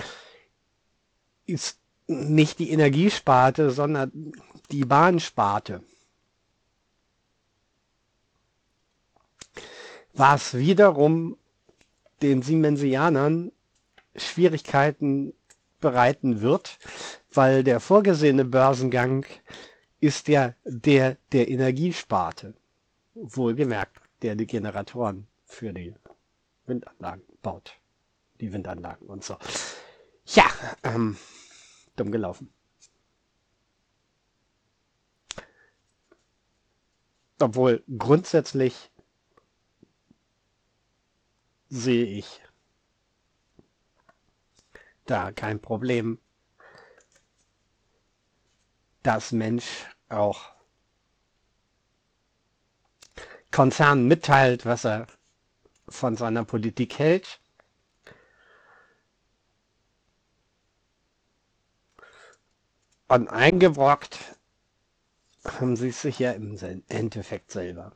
ist 1.45 1.80
nicht 2.08 2.60
die 2.60 2.71
Energiesparte, 2.71 3.71
sondern 3.71 4.34
die 4.71 4.86
Bahnsparte. 4.86 5.84
Was 10.13 10.54
wiederum 10.58 11.38
den 12.21 12.41
Siemensianern 12.41 13.52
Schwierigkeiten 14.15 15.34
bereiten 15.80 16.41
wird, 16.41 16.78
weil 17.34 17.63
der 17.63 17.80
vorgesehene 17.80 18.45
Börsengang 18.45 19.26
ist 20.00 20.28
ja 20.28 20.54
der 20.65 21.17
der 21.32 21.50
Energiesparte. 21.50 22.54
Wohlgemerkt, 23.13 24.00
der 24.21 24.36
die 24.36 24.47
Generatoren 24.47 25.28
für 25.45 25.74
die 25.74 25.93
Windanlagen 26.65 27.24
baut. 27.41 27.74
Die 28.39 28.54
Windanlagen 28.54 29.08
und 29.08 29.24
so. 29.24 29.38
Ja, 30.28 30.45
ähm, 30.84 31.17
dumm 31.95 32.12
gelaufen. 32.12 32.54
Obwohl 37.39 37.84
grundsätzlich 37.97 38.90
sehe 41.71 42.05
ich 42.05 42.41
da 45.05 45.31
kein 45.31 45.62
Problem, 45.62 46.19
dass 49.03 49.31
Mensch 49.31 49.86
auch 50.10 50.53
Konzernen 53.51 54.07
mitteilt, 54.07 54.65
was 54.65 54.86
er 54.86 55.07
von 55.88 56.15
seiner 56.17 56.43
Politik 56.43 56.99
hält. 56.99 57.39
Und 63.07 63.27
eingebrockt 63.29 64.19
haben 65.45 65.75
sie 65.75 65.91
sich 65.91 66.19
ja 66.19 66.31
im 66.31 66.57
Endeffekt 66.88 67.51
selber. 67.51 67.93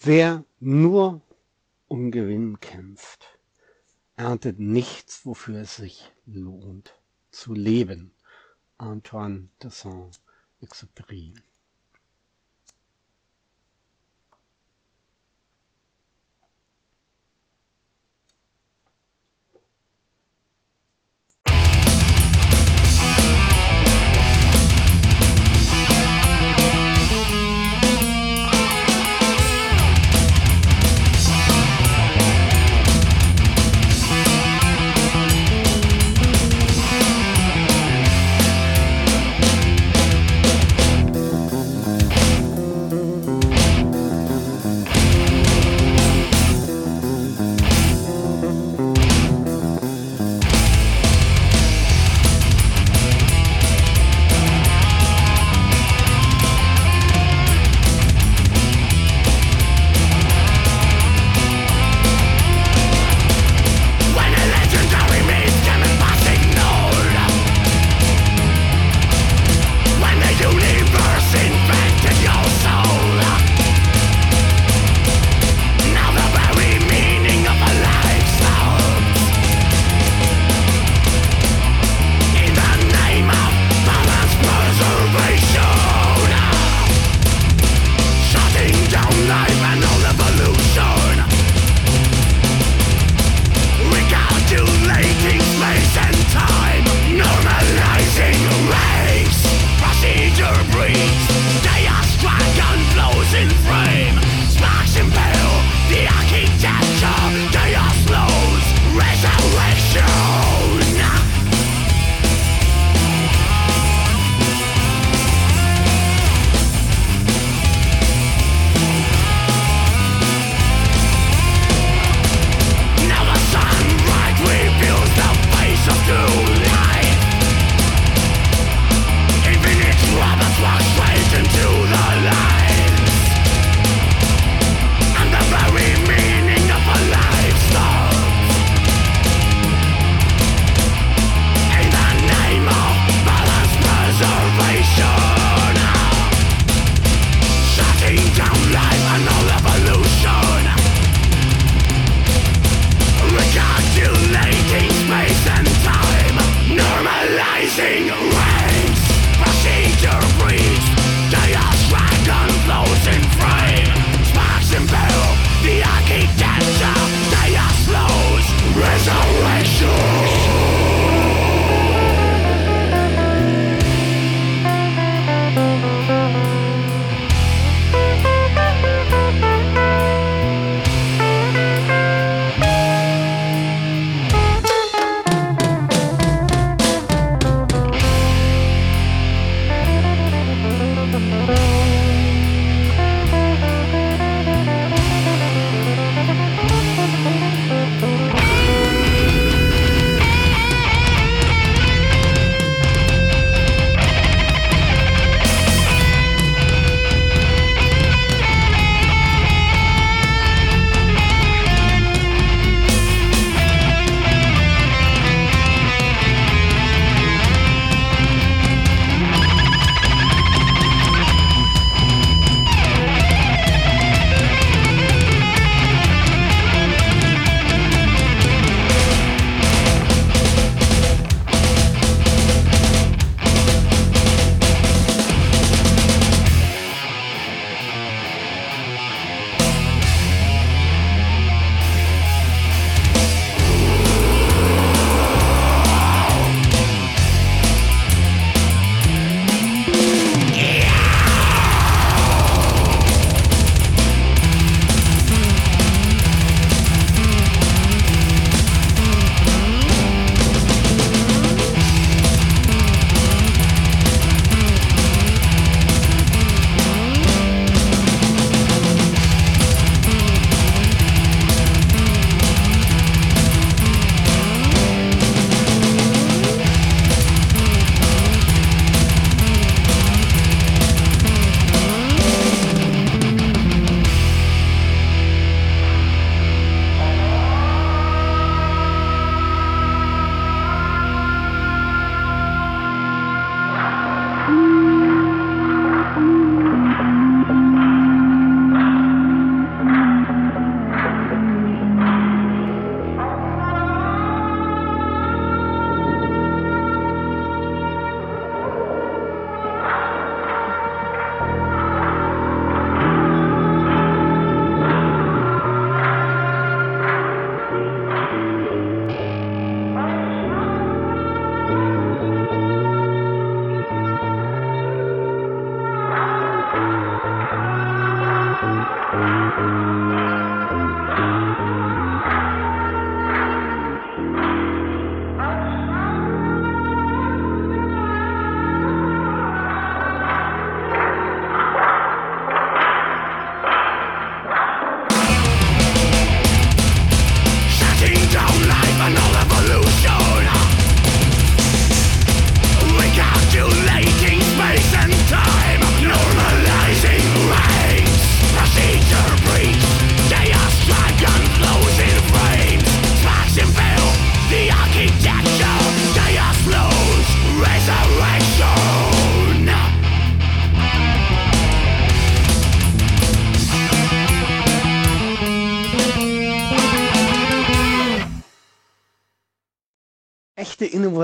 Wer 0.00 0.44
nur 0.60 1.20
um 1.88 2.12
Gewinn 2.12 2.60
kämpft, 2.60 3.38
erntet 4.16 4.60
nichts, 4.60 5.26
wofür 5.26 5.62
es 5.62 5.76
sich 5.76 6.12
lohnt 6.24 6.94
zu 7.32 7.52
leben. 7.52 8.14
Antoine 8.76 9.48
de 9.60 9.70
Saint-Exupéry 9.70 11.34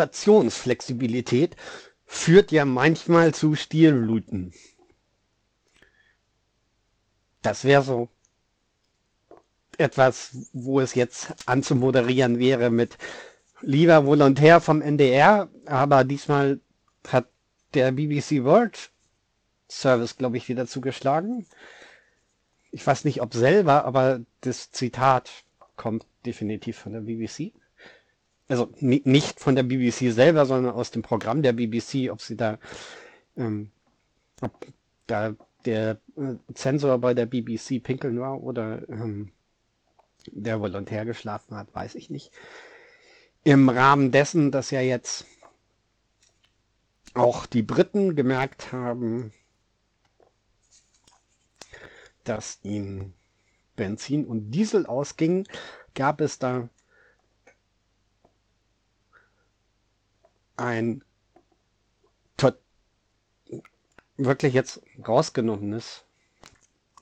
echte 0.04 0.30
Innovationsflexibilität 0.30 1.56
führt 2.06 2.52
ja 2.52 2.64
manchmal 2.64 3.34
zu 3.34 3.54
Stilblüten. 3.54 4.52
Das 7.42 7.64
wäre 7.64 7.82
so 7.82 8.08
etwas, 9.76 10.36
wo 10.52 10.80
es 10.80 10.94
jetzt 10.94 11.34
anzumoderieren 11.46 12.38
wäre 12.38 12.70
mit 12.70 12.96
lieber 13.60 14.06
Volontär 14.06 14.60
vom 14.60 14.80
NDR, 14.80 15.48
aber 15.66 16.04
diesmal 16.04 16.60
hat 17.08 17.26
der 17.74 17.92
BBC 17.92 18.44
World 18.44 18.90
Service, 19.68 20.16
glaube 20.16 20.36
ich, 20.36 20.48
wieder 20.48 20.66
zugeschlagen. 20.66 21.46
Ich 22.70 22.86
weiß 22.86 23.04
nicht, 23.04 23.20
ob 23.20 23.34
selber, 23.34 23.84
aber 23.84 24.20
das 24.42 24.70
Zitat 24.70 25.30
kommt 25.76 26.06
definitiv 26.24 26.78
von 26.78 26.92
der 26.92 27.00
BBC. 27.00 27.52
Also 28.54 28.70
nicht 28.78 29.40
von 29.40 29.56
der 29.56 29.64
BBC 29.64 30.12
selber, 30.12 30.46
sondern 30.46 30.74
aus 30.74 30.92
dem 30.92 31.02
Programm 31.02 31.42
der 31.42 31.54
BBC, 31.54 32.08
ob 32.12 32.20
sie 32.20 32.36
da, 32.36 32.60
ähm, 33.36 33.72
ob 34.40 34.64
da 35.08 35.34
der 35.64 35.98
äh, 36.16 36.36
Zensor 36.54 36.98
bei 36.98 37.14
der 37.14 37.26
BBC 37.26 37.82
pinkeln 37.82 38.20
war 38.20 38.40
oder 38.40 38.88
ähm, 38.88 39.32
der 40.30 40.60
Volontär 40.60 41.04
geschlafen 41.04 41.56
hat, 41.56 41.74
weiß 41.74 41.96
ich 41.96 42.10
nicht. 42.10 42.30
Im 43.42 43.68
Rahmen 43.68 44.12
dessen, 44.12 44.52
dass 44.52 44.70
ja 44.70 44.80
jetzt 44.80 45.26
auch 47.12 47.46
die 47.46 47.62
Briten 47.64 48.14
gemerkt 48.14 48.70
haben, 48.70 49.32
dass 52.22 52.60
ihnen 52.62 53.14
Benzin 53.74 54.24
und 54.24 54.52
Diesel 54.52 54.86
ausgingen, 54.86 55.48
gab 55.96 56.20
es 56.20 56.38
da 56.38 56.68
ein 60.56 61.02
wirklich 64.16 64.54
jetzt 64.54 64.80
rausgenommenes 65.06 66.04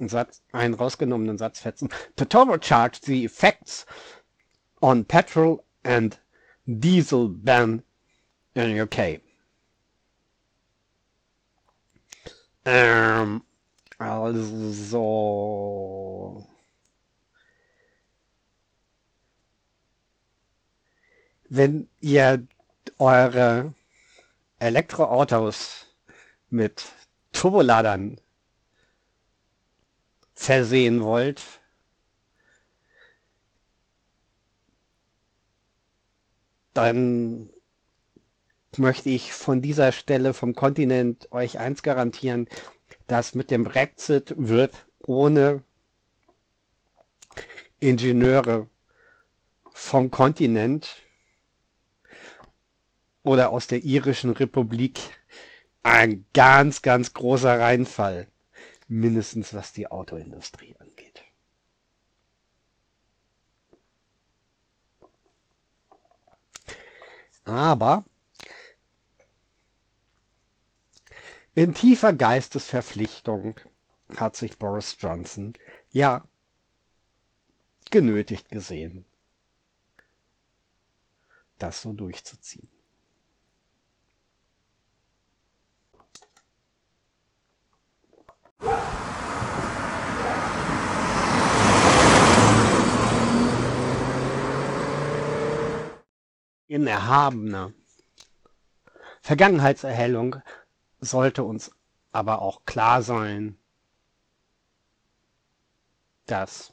Satz, 0.01 0.43
einen 0.53 0.75
rausgenommenen 0.75 1.39
Satz 1.39 1.61
fetzen. 1.61 1.89
To 2.17 2.25
turbocharge 2.25 3.01
the 3.05 3.25
effects 3.25 3.87
on 4.81 5.05
petrol 5.05 5.63
and 5.85 6.19
diesel 6.67 7.29
ban 7.29 7.83
in 8.55 8.81
UK. 8.81 9.21
Ähm, 12.65 13.43
also. 13.99 15.29
Wenn 21.49 21.89
ihr 22.01 22.47
eure 23.03 23.75
Elektroautos 24.61 25.87
mit 26.51 26.85
Turboladern 27.33 28.21
versehen 30.35 31.03
wollt, 31.03 31.43
dann 36.75 37.51
möchte 38.77 39.11
ich 39.11 39.33
von 39.33 39.61
dieser 39.63 39.91
Stelle 39.91 40.33
vom 40.33 40.55
Kontinent 40.55 41.31
euch 41.33 41.59
eins 41.59 41.83
garantieren, 41.83 42.49
dass 43.09 43.35
mit 43.35 43.51
dem 43.51 43.65
Brexit 43.65 44.33
wird 44.39 44.87
ohne 45.01 45.65
Ingenieure 47.81 48.69
vom 49.73 50.13
Kontinent 50.13 51.02
oder 53.23 53.51
aus 53.51 53.67
der 53.67 53.85
irischen 53.85 54.31
Republik 54.31 54.99
ein 55.83 56.25
ganz, 56.33 56.83
ganz 56.83 57.13
großer 57.13 57.59
Reinfall, 57.59 58.29
mindestens 58.89 59.55
was 59.55 59.73
die 59.73 59.91
Autoindustrie 59.91 60.77
angeht. 60.79 61.25
Aber 67.45 68.05
in 71.55 71.75
tiefer 71.75 72.13
Geistesverpflichtung 72.13 73.61
hat 74.17 74.37
sich 74.37 74.59
Boris 74.59 74.97
Johnson 74.99 75.55
ja 75.91 76.27
genötigt 77.91 78.49
gesehen, 78.49 79.05
das 81.59 81.83
so 81.83 81.93
durchzuziehen. 81.93 82.69
In 96.69 96.87
erhabener 96.87 97.73
Vergangenheitserhellung 99.21 100.37
sollte 101.01 101.45
uns 101.45 101.71
aber 102.13 102.41
auch 102.41 102.65
klar 102.65 103.03
sein, 103.03 103.59
dass 106.27 106.73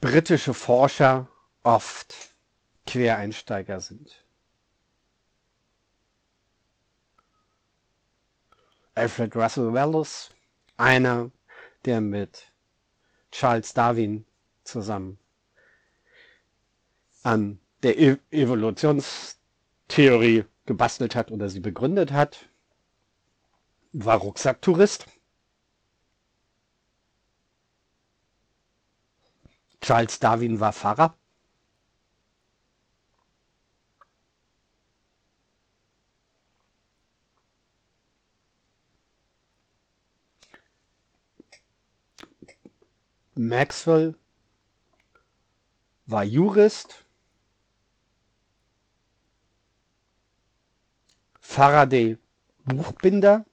britische 0.00 0.54
Forscher 0.54 1.28
oft 1.62 2.14
Quereinsteiger 2.86 3.80
sind. 3.80 4.21
Alfred 8.94 9.34
Russel 9.34 9.72
Wallace, 9.72 10.30
einer, 10.76 11.30
der 11.84 12.00
mit 12.00 12.52
Charles 13.30 13.72
Darwin 13.72 14.26
zusammen 14.64 15.18
an 17.22 17.60
der 17.82 17.98
e 17.98 18.18
Evolutionstheorie 18.30 20.44
gebastelt 20.66 21.14
hat 21.14 21.30
oder 21.30 21.48
sie 21.48 21.60
begründet 21.60 22.12
hat, 22.12 22.48
war 23.92 24.18
Rucksacktourist. 24.18 25.06
Charles 29.80 30.18
Darwin 30.20 30.60
war 30.60 30.72
Pfarrer. 30.72 31.16
Maxwell 43.48 44.16
war 46.06 46.24
Jurist. 46.24 47.04
Faraday 51.40 52.18
Buchbinder. 52.64 53.44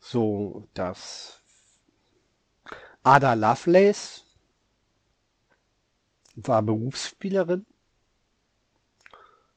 So, 0.00 0.68
das 0.74 1.40
Ada 3.02 3.34
Lovelace 3.34 4.24
war 6.34 6.62
Berufsspielerin. 6.62 7.66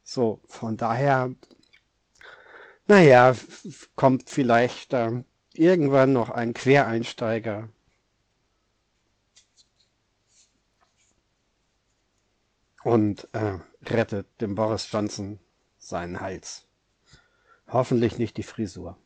So, 0.03 0.41
von 0.47 0.77
daher 0.77 1.35
naja, 2.89 3.35
kommt 3.95 4.31
vielleicht 4.31 4.93
äh, 4.93 5.23
irgendwann 5.53 6.11
noch 6.11 6.31
ein 6.31 6.53
Quereinsteiger. 6.55 7.69
Und 12.83 13.27
äh, 13.33 13.59
rettet 13.85 14.27
dem 14.41 14.55
Boris 14.55 14.91
Johnson 14.91 15.39
seinen 15.77 16.19
Hals. 16.19 16.65
Hoffentlich 17.67 18.17
nicht 18.17 18.37
die 18.37 18.43
Frisur. 18.43 18.97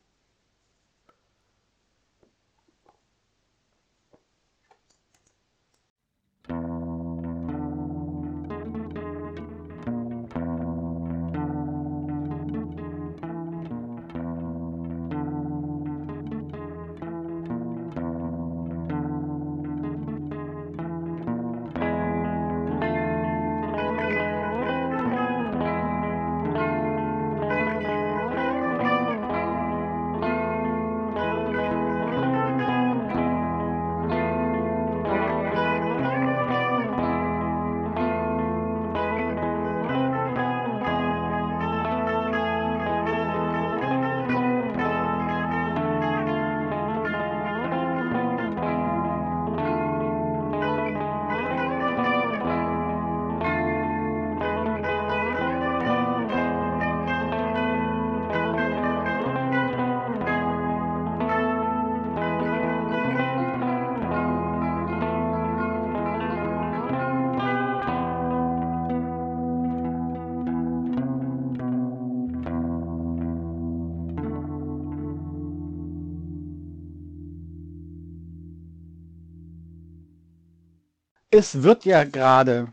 Es 81.33 81.63
wird 81.63 81.85
ja 81.85 82.03
gerade, 82.03 82.71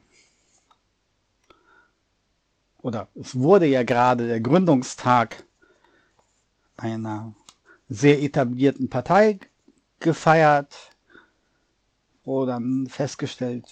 oder 2.83 3.09
es 3.15 3.39
wurde 3.39 3.67
ja 3.67 3.83
gerade 3.83 4.27
der 4.27 4.41
Gründungstag 4.41 5.45
einer 6.77 7.35
sehr 7.89 8.23
etablierten 8.23 8.91
Partei 8.91 9.39
gefeiert, 9.99 10.91
wo 12.25 12.45
dann 12.45 12.87
festgestellt 12.87 13.65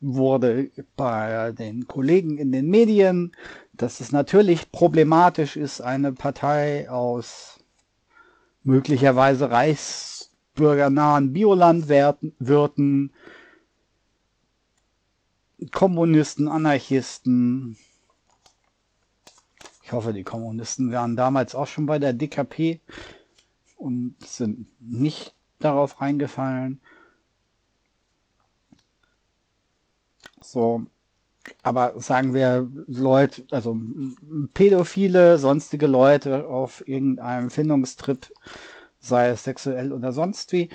wurde 0.00 0.70
bei 0.96 1.52
den 1.52 1.86
Kollegen 1.86 2.38
in 2.38 2.50
den 2.50 2.68
Medien, 2.68 3.32
dass 3.74 4.00
es 4.00 4.10
natürlich 4.10 4.72
problematisch 4.72 5.56
ist, 5.56 5.80
eine 5.80 6.12
Partei 6.12 6.90
aus 6.90 7.60
möglicherweise 8.64 9.50
reichsbürgernahen 9.50 11.32
Biolandwirten, 11.32 13.12
Kommunisten, 15.70 16.48
Anarchisten, 16.48 17.76
ich 19.82 19.92
hoffe, 19.92 20.12
die 20.12 20.24
Kommunisten 20.24 20.90
waren 20.92 21.16
damals 21.16 21.54
auch 21.54 21.66
schon 21.66 21.86
bei 21.86 21.98
der 21.98 22.12
DKP 22.12 22.80
und 23.76 24.16
sind 24.24 24.66
nicht 24.80 25.34
darauf 25.58 26.00
reingefallen. 26.00 26.80
So, 30.40 30.86
aber 31.62 32.00
sagen 32.00 32.34
wir 32.34 32.70
Leute, 32.86 33.44
also 33.50 33.76
pädophile, 34.54 35.38
sonstige 35.38 35.86
Leute 35.86 36.46
auf 36.46 36.86
irgendeinem 36.86 37.50
Findungstrip, 37.50 38.32
sei 38.98 39.28
es 39.28 39.44
sexuell 39.44 39.92
oder 39.92 40.12
sonst 40.12 40.52
wie, 40.52 40.68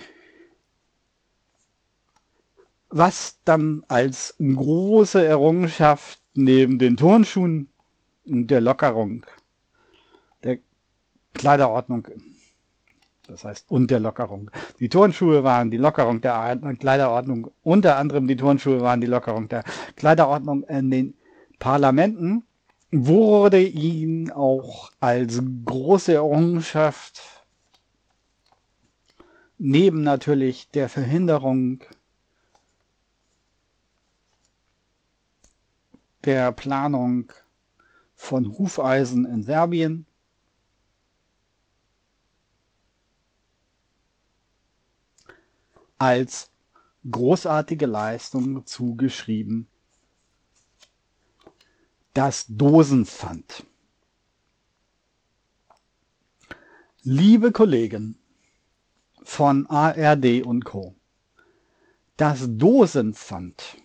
was 2.90 3.40
dann 3.46 3.84
als 3.88 4.36
große 4.40 5.26
Errungenschaft 5.26 6.22
neben 6.34 6.80
den 6.80 6.98
Turnschuhen 6.98 7.70
und 8.26 8.48
der 8.48 8.62
Lockerung 8.62 9.26
der 10.44 10.60
Kleiderordnung 11.34 12.08
das 13.28 13.44
heißt 13.44 13.70
und 13.70 13.92
der 13.92 14.00
Lockerung. 14.00 14.50
Die 14.80 14.90
Turnschuhe 14.90 15.44
waren 15.44 15.70
die 15.70 15.78
Lockerung 15.78 16.22
der 16.22 16.58
Kleiderordnung, 16.80 17.52
unter 17.64 17.98
anderem 17.98 18.28
die 18.28 18.38
Turnschuhe 18.38 18.82
waren 18.82 19.02
die 19.02 19.08
Lockerung 19.08 19.50
der 19.50 19.64
Kleiderordnung 19.96 20.64
in 20.64 20.90
den 20.90 21.14
Parlamenten, 21.60 22.44
wurde 22.92 23.62
ihnen 23.62 24.32
auch 24.32 24.92
als 25.00 25.42
große 25.66 26.14
Errungenschaft 26.14 27.22
neben 29.58 30.04
natürlich 30.04 30.70
der 30.72 30.88
Verhinderung 30.88 31.82
der 36.28 36.52
Planung 36.52 37.32
von 38.14 38.58
Hufeisen 38.58 39.24
in 39.24 39.44
Serbien 39.44 40.06
als 45.98 46.52
großartige 47.10 47.86
Leistung 47.86 48.66
zugeschrieben 48.66 49.70
das 52.14 52.46
Dosenpfand. 52.50 53.66
Liebe 57.04 57.54
Kollegen 57.54 58.20
von 59.24 59.66
ARD 59.68 60.44
und 60.44 60.66
Co. 60.66 60.94
Das 62.18 62.46
Dosenpfand 62.50 63.78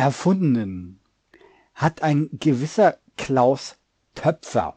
erfunden 0.00 0.98
hat 1.74 2.02
ein 2.02 2.30
gewisser 2.32 2.98
Klaus 3.18 3.76
Töpfer. 4.14 4.76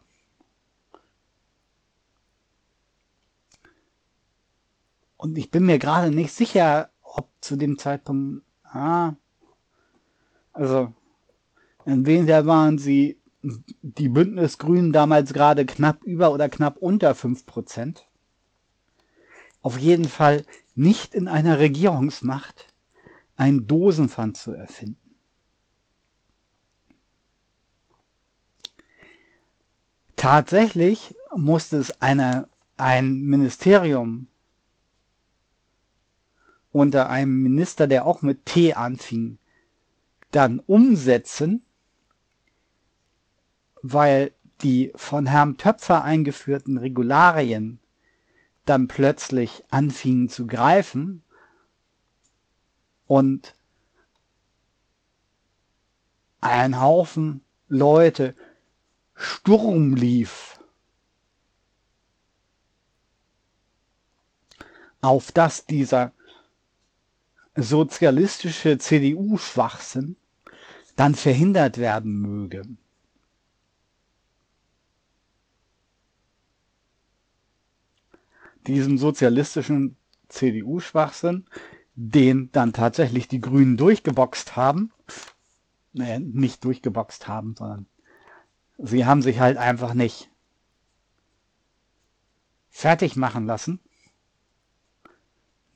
Und 5.15 5.37
ich 5.37 5.49
bin 5.49 5.65
mir 5.65 5.79
gerade 5.79 6.11
nicht 6.11 6.33
sicher, 6.33 6.89
ob 7.01 7.29
zu 7.39 7.55
dem 7.55 7.77
Zeitpunkt, 7.77 8.43
ah, 8.63 9.13
also, 10.51 10.93
entweder 11.85 12.45
waren 12.45 12.77
sie 12.77 13.17
die 13.41 14.09
Bündnisgrünen 14.09 14.91
damals 14.91 15.31
gerade 15.31 15.65
knapp 15.65 16.03
über 16.03 16.33
oder 16.33 16.49
knapp 16.49 16.77
unter 16.77 17.13
5%. 17.13 18.03
Auf 19.61 19.79
jeden 19.79 20.09
Fall 20.09 20.45
nicht 20.75 21.15
in 21.15 21.29
einer 21.29 21.59
Regierungsmacht 21.59 22.67
ein 23.37 23.67
Dosenpfand 23.67 24.35
zu 24.35 24.51
erfinden. 24.51 25.02
Tatsächlich 30.23 31.17
musste 31.35 31.75
es 31.75 32.01
eine, 32.01 32.47
ein 32.77 33.23
Ministerium 33.23 34.27
unter 36.71 37.09
einem 37.09 37.43
Minister, 37.43 37.87
der 37.87 38.05
auch 38.05 38.21
mit 38.21 38.45
T 38.45 38.73
anfing, 38.73 39.37
dann 40.31 40.59
umsetzen, 40.59 41.65
weil 43.81 44.31
die 44.61 44.93
von 44.95 45.25
Herrn 45.25 45.57
Töpfer 45.57 46.05
eingeführten 46.05 46.77
Regularien 46.77 47.81
dann 48.63 48.87
plötzlich 48.87 49.65
anfingen 49.71 50.29
zu 50.29 50.47
greifen 50.47 51.21
und 53.07 53.55
ein 56.39 56.79
Haufen 56.79 57.41
Leute 57.67 58.35
Sturm 59.15 59.95
lief 59.95 60.59
auf 65.01 65.31
das 65.31 65.65
dieser 65.65 66.13
sozialistische 67.55 68.77
CDU-Schwachsinn 68.77 70.15
dann 70.95 71.15
verhindert 71.15 71.77
werden 71.77 72.19
möge. 72.19 72.63
Diesen 78.65 78.97
sozialistischen 78.97 79.97
CDU-Schwachsinn, 80.29 81.45
den 81.95 82.49
dann 82.53 82.71
tatsächlich 82.71 83.27
die 83.27 83.41
Grünen 83.41 83.75
durchgeboxt 83.77 84.55
haben, 84.55 84.91
naja, 85.91 86.19
nicht 86.19 86.63
durchgeboxt 86.63 87.27
haben, 87.27 87.55
sondern 87.57 87.87
sie 88.77 89.05
haben 89.05 89.21
sich 89.21 89.39
halt 89.39 89.57
einfach 89.57 89.93
nicht 89.93 90.29
fertig 92.69 93.15
machen 93.15 93.45
lassen 93.45 93.79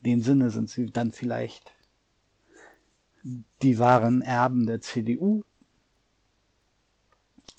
dem 0.07 0.21
Sinne 0.21 0.51
sind 0.51 0.69
sie 0.69 0.85
dann 0.85 1.11
vielleicht 1.11 1.75
die 3.61 3.77
wahren 3.77 4.21
Erben 4.21 4.65
der 4.65 4.79
CDU. 4.79 5.43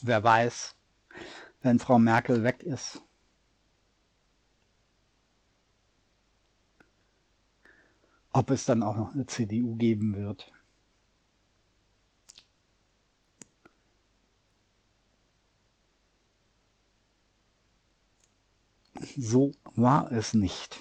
Wer 0.01 0.25
weiß, 0.25 0.75
wenn 1.61 1.79
Frau 1.79 1.99
Merkel 1.99 2.43
weg 2.45 2.63
ist. 2.63 3.03
Ob 8.33 8.51
es 8.51 8.65
dann 8.65 8.83
auch 8.83 8.97
noch 8.97 9.13
eine 9.13 9.27
CDU 9.27 9.77
geben 9.77 10.15
wird. 10.15 10.51
So 19.17 19.53
war 19.75 20.11
es 20.13 20.35
nicht. 20.35 20.81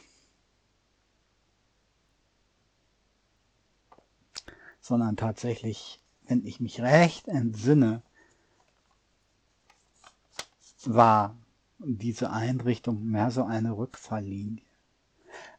sondern 4.87 5.17
tatsächlich, 5.17 5.99
wenn 6.27 6.45
ich 6.45 6.59
mich 6.61 6.79
recht 6.81 7.27
entsinne, 7.27 8.01
war 10.85 11.37
diese 11.79 12.31
Einrichtung 12.31 13.03
mehr 13.03 13.29
so 13.29 13.43
eine 13.43 13.75
Rückfalllinie. 13.77 14.63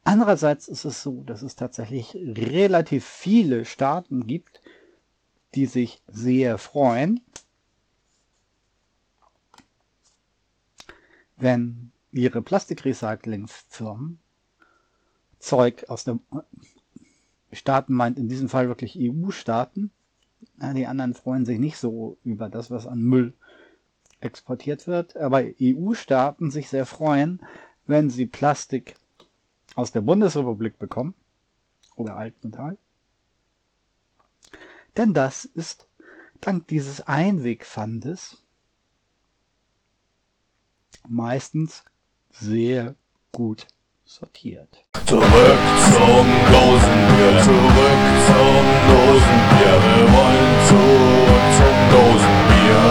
Andererseits 0.02 0.66
ist 0.66 0.86
es 0.86 1.02
so, 1.02 1.22
dass 1.24 1.42
es 1.42 1.54
tatsächlich 1.56 2.14
relativ 2.14 3.04
viele 3.04 3.66
Staaten 3.66 4.26
gibt, 4.26 4.62
die 5.54 5.66
sich 5.66 6.02
sehr 6.06 6.56
freuen, 6.56 7.20
wenn 11.36 11.92
ihre 12.12 12.42
Plastikrecyclingfirmen 12.42 14.18
Zeug 15.38 15.84
aus 15.88 16.04
der 16.04 16.18
Staaten 17.52 17.94
meint 17.94 18.18
in 18.18 18.28
diesem 18.28 18.48
Fall 18.48 18.68
wirklich 18.68 18.96
EU-Staaten. 18.98 19.90
Die 20.74 20.86
anderen 20.86 21.14
freuen 21.14 21.44
sich 21.44 21.59
nicht 21.59 21.78
so 21.78 22.16
über 22.24 22.48
das, 22.48 22.70
was 22.70 22.86
an 22.86 23.00
Müll 23.02 23.34
exportiert 24.20 24.86
wird, 24.86 25.16
aber 25.16 25.42
EU-Staaten 25.61 26.50
sich 26.50 26.68
sehr 26.68 26.86
freuen, 26.86 27.40
wenn 27.86 28.11
sie 28.11 28.26
Plastik 28.26 28.96
aus 29.76 29.92
der 29.92 30.00
Bundesrepublik 30.00 30.78
bekommen, 30.78 31.14
oder 31.98 32.16
Altmetall. 32.16 32.78
Denn 34.96 35.14
das 35.14 35.44
ist 35.44 35.86
dank 36.40 36.66
dieses 36.68 37.00
Einwegpfandes 37.02 38.42
meistens 41.09 41.84
sehr 42.33 42.95
gut 43.33 43.66
sortiert. 44.05 44.68
Zurück 45.07 45.24
zum 45.24 46.26
Dosenbier, 46.53 47.43
zurück 47.43 48.03
zum 48.26 48.64
Dosenbier, 48.89 49.74
wir 49.85 50.07
wollen 50.12 50.53
zurück 50.68 51.47
zum 51.59 51.76
Dosenbier. 51.93 52.85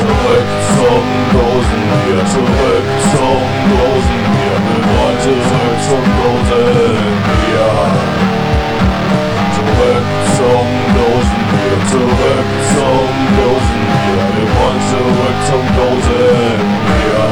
Zurück 0.00 0.50
zum 0.76 1.04
Dosenbier, 1.32 2.20
zurück 2.32 2.86
zum 3.12 3.42
Dosenbier, 3.72 4.56
wir 4.68 4.82
wollen 4.88 5.18
zurück 5.22 5.78
zum 5.86 6.04
Dosenbier. 6.18 7.70
Zurück 9.54 10.06
zum 10.36 10.66
Dosenbier, 10.96 11.76
zurück 11.90 12.48
zum 12.74 13.11
wir 14.92 14.98
zurück 14.98 15.38
zum 15.46 15.64
Dosenbier 15.76 17.22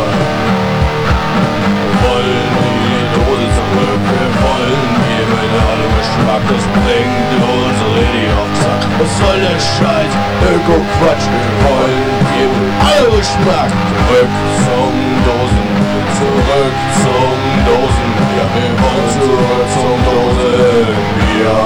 wollen 2.02 2.52
die 2.64 3.04
Dose 3.14 3.46
zurück. 3.56 4.02
Wir 4.10 4.30
wollen 4.40 4.88
die 5.04 5.24
Mineralgeschmack, 5.28 6.42
das 6.48 6.64
bringt 6.80 7.32
uns 7.44 7.80
richtig 7.96 8.28
auf 8.40 8.50
Zack. 8.60 8.82
Was 8.98 9.12
soll 9.18 9.38
der 9.40 9.60
Scheiß? 9.60 10.12
Öko-Quatsch, 10.40 11.26
wir 11.28 11.52
wollen 11.64 12.08
die 12.32 12.48
Mineralgeschmack. 12.48 13.70
Zurück 14.08 14.32
zum 14.64 14.94
Dosenbier, 15.26 16.04
zurück 16.16 16.76
zum 17.02 17.38
Dosenbier. 17.68 18.44
Wir 18.56 18.72
wollen 18.80 19.08
zurück 19.20 19.68
zum 19.76 19.98
Dosenbier. 20.08 21.60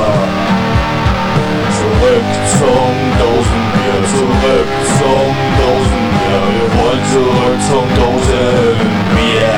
Zurück 2.04 2.20
zum 2.60 2.96
Dosenbier, 3.16 3.98
zurück 4.12 4.70
zum 5.00 5.32
Dosenbier. 5.56 6.44
Wir 6.52 6.68
wollen 6.76 7.04
zurück 7.08 7.58
zum 7.64 7.86
Dosenbier. 7.96 9.56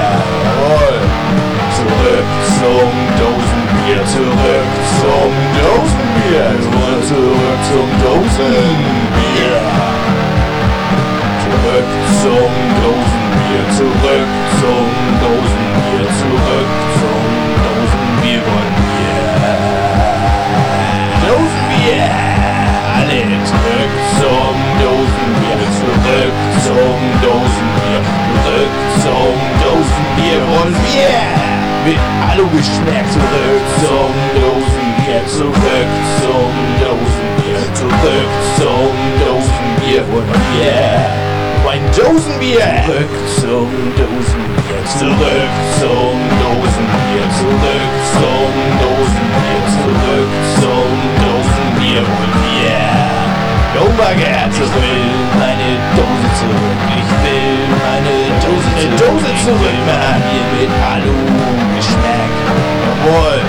Zurück 1.74 2.30
zum 2.54 2.90
Dosenbier, 3.18 4.00
zurück 4.06 4.72
zum 5.02 5.32
Dosenbier. 5.58 6.46
Wir 6.54 6.70
wollen 6.70 7.02
zurück 7.02 7.58
zum 7.66 7.88
Dosenbier. 8.06 9.58
Zurück 11.42 11.90
zum 12.22 12.52
Dosenbier, 12.78 13.64
zurück 13.74 14.30
zum 14.62 14.86
Dosenbier, 15.18 16.06
zurück 16.14 16.70
zum 16.94 17.26
Dosenbier 17.66 18.40
wollen 18.46 18.74
wir. 18.86 19.26
Dosenbier! 21.26 22.35
Zurück 23.26 23.94
zum 24.22 24.54
Dosenbier, 24.78 25.58
zurück 25.74 26.36
zum 26.62 26.98
Dosenbier, 27.26 28.00
zurück 28.38 28.74
zum 29.02 29.34
Dosenbier 29.66 30.38
wollen 30.46 30.76
wir! 30.86 31.26
Mit 31.82 31.98
Alu-Geschmack 32.30 33.06
zurück 33.10 33.66
zum 33.82 34.14
Dosenbier, 34.38 35.26
zurück 35.26 35.90
zum 36.22 36.54
Dosenbier, 36.78 37.62
zurück 37.74 38.30
zum 38.54 38.94
Dosenbier 39.18 40.02
wollen 40.06 40.42
wir! 40.54 41.26
Mein 41.66 41.82
Dosenbier! 41.98 42.86
Zurück 42.86 43.14
zum 43.42 43.68
Dosenbier, 43.98 44.80
zurück 44.86 45.50
zum 45.82 46.14
Dosenbier, 46.38 47.26
zurück 47.34 47.90
zum 48.14 48.54
Dosenbier, 48.78 49.62
zurück 49.74 50.30
zum 50.62 50.94
Dosenbier 51.26 52.02
wollen 52.06 52.34
wir! 52.46 52.55
Oh 53.78 53.92
mein 53.98 54.16
ich 54.18 54.72
will 54.72 55.12
meine 55.36 55.68
Dose 55.92 56.28
zurück, 56.40 56.80
ich 56.96 57.10
will 57.20 57.60
meine 57.76 58.16
Dose 58.40 58.72
zurück, 58.80 58.96
Dose 58.96 59.32
zurück, 59.44 59.78
Mann, 59.84 60.22
hier 60.32 60.46
mit 60.56 60.72
Alu-Geschmack. 60.80 62.32
Jawohl! 62.86 63.40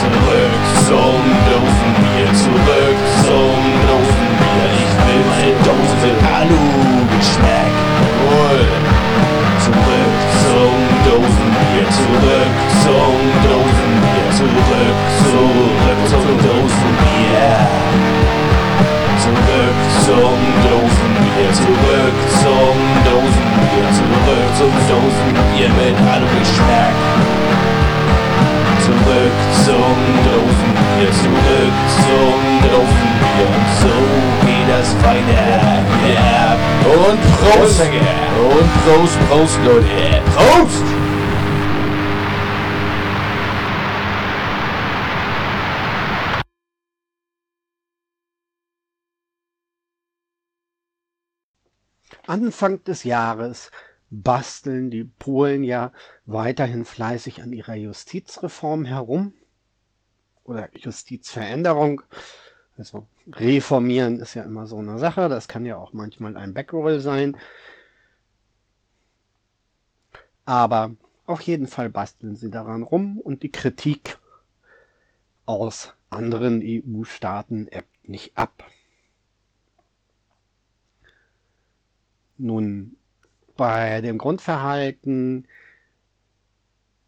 Zurück. 0.00 0.60
Zum 0.88 1.20
Dosenbier, 1.44 2.30
zurück. 2.32 2.98
Zum 3.20 3.60
Dosenbier, 3.84 4.66
ich 4.80 4.92
will 5.04 5.22
meine 5.28 5.52
Dose 5.60 5.96
mit 6.08 6.16
Alu-Geschmack. 6.24 7.74
Jawohl! 8.00 8.64
Zurück. 9.60 10.14
Zum 10.40 10.80
Dosenbier, 11.04 11.86
zurück. 12.00 12.52
Zum 12.80 13.20
Dosenbier, 13.44 14.26
zurück, 14.40 14.96
zurück. 15.20 15.98
Zum 16.08 16.26
Dosenbier. 16.48 18.00
Zurück 19.20 19.78
zum 20.06 20.38
Dosenbier, 20.64 21.52
zurück 21.52 22.16
zum 22.40 22.76
Dosenbier, 23.04 23.86
zurück 23.92 24.48
zum 24.56 24.72
Dosenbier 24.88 25.68
mit 25.76 25.96
Alu-Geschmack. 26.08 26.94
Zurück 28.80 29.36
zum 29.64 29.96
Dosenbier, 30.24 31.12
zurück 31.12 31.76
zum 32.00 32.40
Dosenbier 32.64 33.20
und 33.40 33.68
so 33.80 33.94
geht 34.46 34.68
das 34.70 34.96
weiter. 35.04 35.84
Yeah. 36.08 36.56
Und 36.88 37.20
Prost! 37.36 37.80
Und 37.80 38.70
Prost, 38.84 39.18
Prost, 39.28 39.58
Leute! 39.64 40.22
Prost! 40.34 41.09
Anfang 52.30 52.84
des 52.84 53.02
Jahres 53.02 53.72
basteln 54.08 54.88
die 54.90 55.02
Polen 55.02 55.64
ja 55.64 55.92
weiterhin 56.26 56.84
fleißig 56.84 57.42
an 57.42 57.52
ihrer 57.52 57.74
Justizreform 57.74 58.84
herum 58.84 59.34
oder 60.44 60.68
Justizveränderung. 60.76 62.02
Also 62.78 63.08
reformieren 63.32 64.20
ist 64.20 64.34
ja 64.34 64.44
immer 64.44 64.68
so 64.68 64.78
eine 64.78 65.00
Sache, 65.00 65.28
das 65.28 65.48
kann 65.48 65.66
ja 65.66 65.76
auch 65.76 65.92
manchmal 65.92 66.36
ein 66.36 66.54
Backroll 66.54 67.00
sein. 67.00 67.36
Aber 70.44 70.94
auf 71.26 71.40
jeden 71.40 71.66
Fall 71.66 71.90
basteln 71.90 72.36
sie 72.36 72.50
daran 72.50 72.84
rum 72.84 73.18
und 73.18 73.42
die 73.42 73.50
Kritik 73.50 74.18
aus 75.46 75.94
anderen 76.10 76.62
EU-Staaten 76.62 77.66
ebbt 77.66 78.08
nicht 78.08 78.38
ab. 78.38 78.69
Nun, 82.42 82.96
bei 83.58 84.00
dem 84.00 84.16
Grundverhalten 84.16 85.46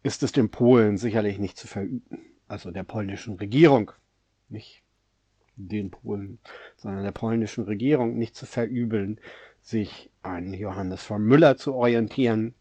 ist 0.03 0.21
es 0.21 0.31
den 0.31 0.51
Polen 0.51 0.99
sicherlich 0.99 1.39
nicht 1.39 1.57
zu 1.57 1.65
verüben, 1.65 2.19
also 2.47 2.69
der 2.69 2.83
polnischen 2.83 3.37
Regierung, 3.37 3.91
nicht 4.49 4.83
den 5.55 5.89
Polen, 5.89 6.37
sondern 6.77 7.03
der 7.03 7.13
polnischen 7.13 7.63
Regierung 7.63 8.15
nicht 8.15 8.35
zu 8.35 8.45
verübeln, 8.45 9.19
sich 9.63 10.11
an 10.21 10.53
Johannes 10.53 11.01
von 11.01 11.23
Müller 11.23 11.57
zu 11.57 11.73
orientieren. 11.73 12.53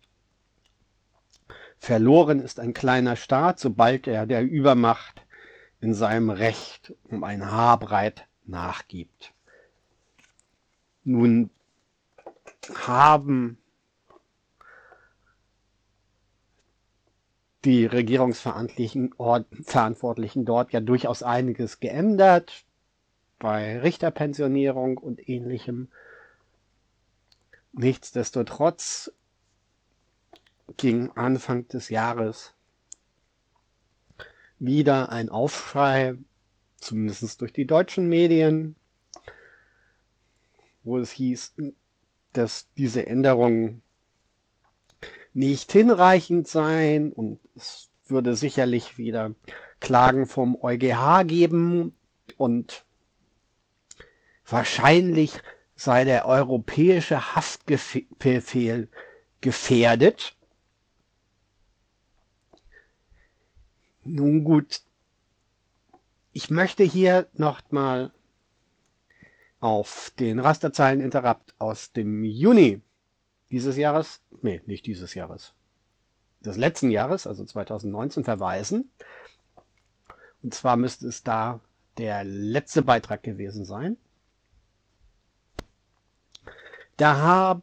Verloren 1.78 2.40
ist 2.40 2.58
ein 2.58 2.72
kleiner 2.72 3.16
Staat, 3.16 3.58
sobald 3.58 4.06
er 4.06 4.24
der 4.24 4.44
Übermacht 4.44 5.26
in 5.82 5.92
seinem 5.92 6.30
Recht 6.30 6.94
um 7.04 7.22
ein 7.22 7.50
Haarbreit 7.50 8.26
nachgibt. 8.46 9.34
Nun 11.04 11.50
haben 12.74 13.58
die 17.64 17.86
Regierungsverantwortlichen 17.86 20.44
dort 20.44 20.72
ja 20.72 20.80
durchaus 20.80 21.22
einiges 21.22 21.80
geändert 21.80 22.64
bei 23.38 23.78
Richterpensionierung 23.78 24.98
und 24.98 25.28
ähnlichem. 25.28 25.88
Nichtsdestotrotz 27.72 29.12
ging 30.76 31.10
Anfang 31.12 31.68
des 31.68 31.88
Jahres 31.88 32.52
wieder 34.58 35.10
ein 35.10 35.28
Aufschrei, 35.28 36.16
zumindest 36.76 37.40
durch 37.40 37.52
die 37.52 37.66
deutschen 37.66 38.08
Medien, 38.08 38.76
wo 40.84 40.98
es 40.98 41.10
hieß, 41.10 41.54
dass 42.32 42.66
diese 42.76 43.06
Änderungen 43.06 43.82
nicht 45.34 45.72
hinreichend 45.72 46.48
seien 46.48 47.12
und 47.12 47.38
es 47.56 47.90
würde 48.06 48.36
sicherlich 48.36 48.98
wieder 48.98 49.34
Klagen 49.80 50.26
vom 50.26 50.56
EuGH 50.60 51.24
geben 51.26 51.94
und 52.36 52.84
wahrscheinlich 54.46 55.40
sei 55.74 56.04
der 56.04 56.26
europäische 56.26 57.34
Haftbefehl 57.34 58.88
gefährdet. 59.40 60.36
Nun 64.04 64.44
gut, 64.44 64.82
ich 66.32 66.50
möchte 66.50 66.84
hier 66.84 67.28
noch 67.34 67.60
mal 67.70 68.12
auf 69.62 70.12
den 70.18 70.40
Rasterzeilen-Interrupt 70.40 71.54
aus 71.60 71.92
dem 71.92 72.24
Juni 72.24 72.82
dieses 73.52 73.76
Jahres, 73.76 74.20
nee, 74.42 74.60
nicht 74.66 74.86
dieses 74.86 75.14
Jahres, 75.14 75.54
des 76.40 76.56
letzten 76.56 76.90
Jahres, 76.90 77.28
also 77.28 77.44
2019, 77.44 78.24
verweisen. 78.24 78.90
Und 80.42 80.52
zwar 80.52 80.76
müsste 80.76 81.06
es 81.06 81.22
da 81.22 81.60
der 81.96 82.24
letzte 82.24 82.82
Beitrag 82.82 83.22
gewesen 83.22 83.64
sein. 83.64 83.96
Da 86.96 87.18
haben 87.18 87.62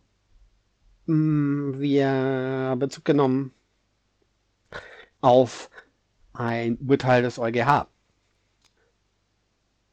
wir 1.05 2.75
Bezug 2.79 3.03
genommen 3.03 3.53
auf 5.19 5.69
ein 6.31 6.77
Urteil 6.77 7.23
des 7.23 7.39
EuGH. 7.39 7.87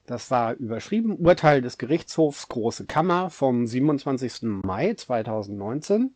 Das 0.07 0.31
war 0.31 0.55
überschrieben 0.55 1.17
Urteil 1.17 1.61
des 1.61 1.79
Gerichtshofs 1.79 2.49
Große 2.49 2.87
Kammer 2.87 3.29
vom 3.29 3.67
27. 3.67 4.43
Mai 4.43 4.95
2019. 4.95 6.15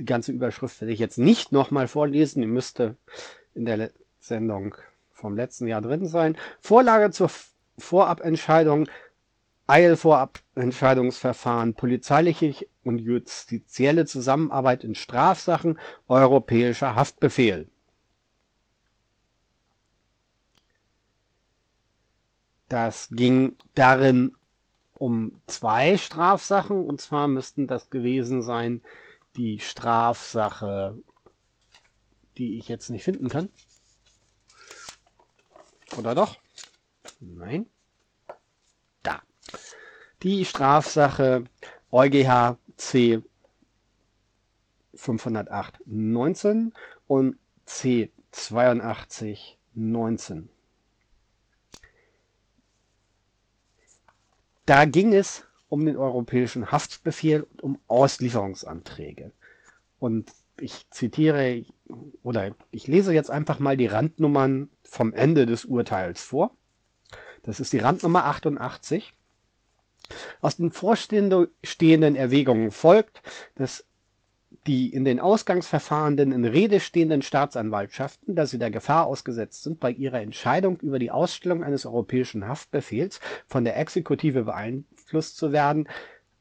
Die 0.00 0.04
ganze 0.04 0.32
Überschrift 0.32 0.80
werde 0.80 0.92
ich 0.92 0.98
jetzt 0.98 1.18
nicht 1.18 1.52
nochmal 1.52 1.86
vorlesen. 1.86 2.40
Die 2.40 2.48
müsste 2.48 2.96
in 3.54 3.66
der 3.66 3.92
Sendung 4.18 4.74
vom 5.12 5.36
letzten 5.36 5.68
Jahr 5.68 5.80
drin 5.80 6.06
sein. 6.06 6.36
Vorlage 6.60 7.12
zur 7.12 7.30
Vorabentscheidung, 7.78 8.88
Eilvorabentscheidungsverfahren, 9.68 11.74
polizeiliche 11.74 12.66
und 12.82 12.98
justizielle 12.98 14.06
Zusammenarbeit 14.06 14.82
in 14.82 14.96
Strafsachen, 14.96 15.78
europäischer 16.08 16.96
Haftbefehl. 16.96 17.68
Das 22.68 23.08
ging 23.10 23.56
darin 23.74 24.36
um 24.94 25.40
zwei 25.46 25.96
Strafsachen, 25.96 26.84
und 26.84 27.00
zwar 27.00 27.28
müssten 27.28 27.66
das 27.66 27.88
gewesen 27.90 28.42
sein 28.42 28.82
die 29.36 29.60
Strafsache, 29.60 30.98
die 32.36 32.58
ich 32.58 32.68
jetzt 32.68 32.90
nicht 32.90 33.04
finden 33.04 33.28
kann. 33.28 33.48
Oder 35.96 36.14
doch? 36.14 36.38
Nein. 37.20 37.66
Da. 39.02 39.22
Die 40.22 40.44
Strafsache 40.44 41.44
EuGH 41.90 42.58
C 42.76 43.22
508 44.94 45.80
19 45.86 46.74
und 47.06 47.38
C 47.64 48.12
82 48.32 49.58
19. 49.74 50.50
Da 54.68 54.84
ging 54.84 55.14
es 55.14 55.46
um 55.70 55.86
den 55.86 55.96
europäischen 55.96 56.70
Haftbefehl 56.70 57.44
und 57.44 57.62
um 57.62 57.78
Auslieferungsanträge. 57.86 59.32
Und 59.98 60.30
ich 60.60 60.90
zitiere 60.90 61.64
oder 62.22 62.54
ich 62.70 62.86
lese 62.86 63.14
jetzt 63.14 63.30
einfach 63.30 63.60
mal 63.60 63.78
die 63.78 63.86
Randnummern 63.86 64.68
vom 64.82 65.14
Ende 65.14 65.46
des 65.46 65.64
Urteils 65.64 66.20
vor. 66.20 66.54
Das 67.44 67.60
ist 67.60 67.72
die 67.72 67.78
Randnummer 67.78 68.26
88. 68.26 69.14
Aus 70.42 70.56
den 70.56 70.70
vorstehenden 70.70 71.46
Erwägungen 72.14 72.70
folgt, 72.70 73.22
dass 73.54 73.86
die 74.68 74.92
in 74.92 75.06
den 75.06 75.18
Ausgangsverfahrenden 75.18 76.30
in 76.30 76.44
Rede 76.44 76.78
stehenden 76.78 77.22
Staatsanwaltschaften, 77.22 78.34
da 78.34 78.44
sie 78.44 78.58
der 78.58 78.70
Gefahr 78.70 79.06
ausgesetzt 79.06 79.62
sind, 79.62 79.80
bei 79.80 79.90
ihrer 79.90 80.20
Entscheidung 80.20 80.78
über 80.80 80.98
die 80.98 81.10
Ausstellung 81.10 81.64
eines 81.64 81.86
europäischen 81.86 82.46
Haftbefehls 82.46 83.18
von 83.46 83.64
der 83.64 83.78
Exekutive 83.78 84.44
beeinflusst 84.44 85.38
zu 85.38 85.52
werden, 85.52 85.88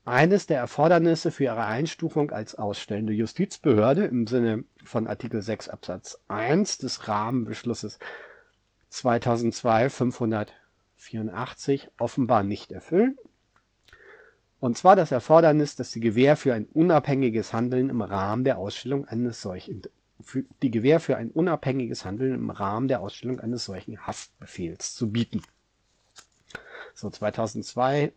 eines 0.04 0.46
der 0.46 0.60
Erfordernisse 0.60 1.32
für 1.32 1.46
ihre 1.46 1.66
Einstufung 1.66 2.32
als 2.32 2.56
ausstellende 2.56 3.14
Justizbehörde 3.14 4.06
im 4.06 4.28
Sinne 4.28 4.66
von 4.84 5.08
Artikel 5.08 5.42
6 5.42 5.70
Absatz 5.70 6.20
1 6.28 6.80
des 6.80 7.08
Rahmenbeschlusses 7.08 7.98
2002 8.90 9.90
584 9.90 11.90
offenbar 11.98 12.44
nicht 12.44 12.74
erfüllen 12.74 13.18
und 14.60 14.78
zwar 14.78 14.96
das 14.96 15.12
Erfordernis, 15.12 15.76
dass 15.76 15.92
die 15.92 16.00
Gewähr 16.00 16.36
für 16.36 16.54
ein 16.54 16.66
unabhängiges 16.66 17.54
Handeln 17.54 17.90
im 17.90 18.02
Rahmen 18.02 18.44
der 18.44 18.58
Ausstellung 18.58 19.06
eines 19.06 19.42
solchen 19.42 19.84
die 20.62 20.72
Gewähr 20.72 21.00
für 21.00 21.16
ein 21.18 21.32
unabhängiges 21.32 22.04
Handeln 22.04 22.34
im 22.34 22.50
Rahmen 22.50 22.88
der 22.88 23.02
Ausstellung 23.02 23.40
eines 23.40 23.66
solchen 23.66 24.08
Haftbefehls 24.08 24.96
zu 24.96 25.12
bieten. 25.12 25.44
So 26.94 27.10
2002 27.10 28.14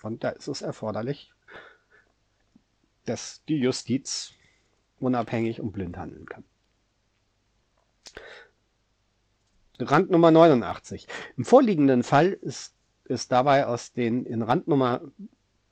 Und 0.02 0.24
da 0.24 0.30
ist 0.30 0.48
es 0.48 0.62
erforderlich, 0.62 1.32
dass 3.04 3.44
die 3.46 3.58
Justiz 3.58 4.32
unabhängig 5.00 5.60
und 5.60 5.72
blind 5.72 5.98
handeln 5.98 6.24
kann. 6.26 6.44
Randnummer 9.80 10.30
89. 10.30 11.06
Im 11.36 11.44
vorliegenden 11.44 12.02
Fall 12.02 12.32
ist 12.32 12.74
es 13.04 13.28
dabei 13.28 13.66
aus 13.66 13.92
den 13.92 14.24
in 14.24 14.42
Randnummer 14.42 15.00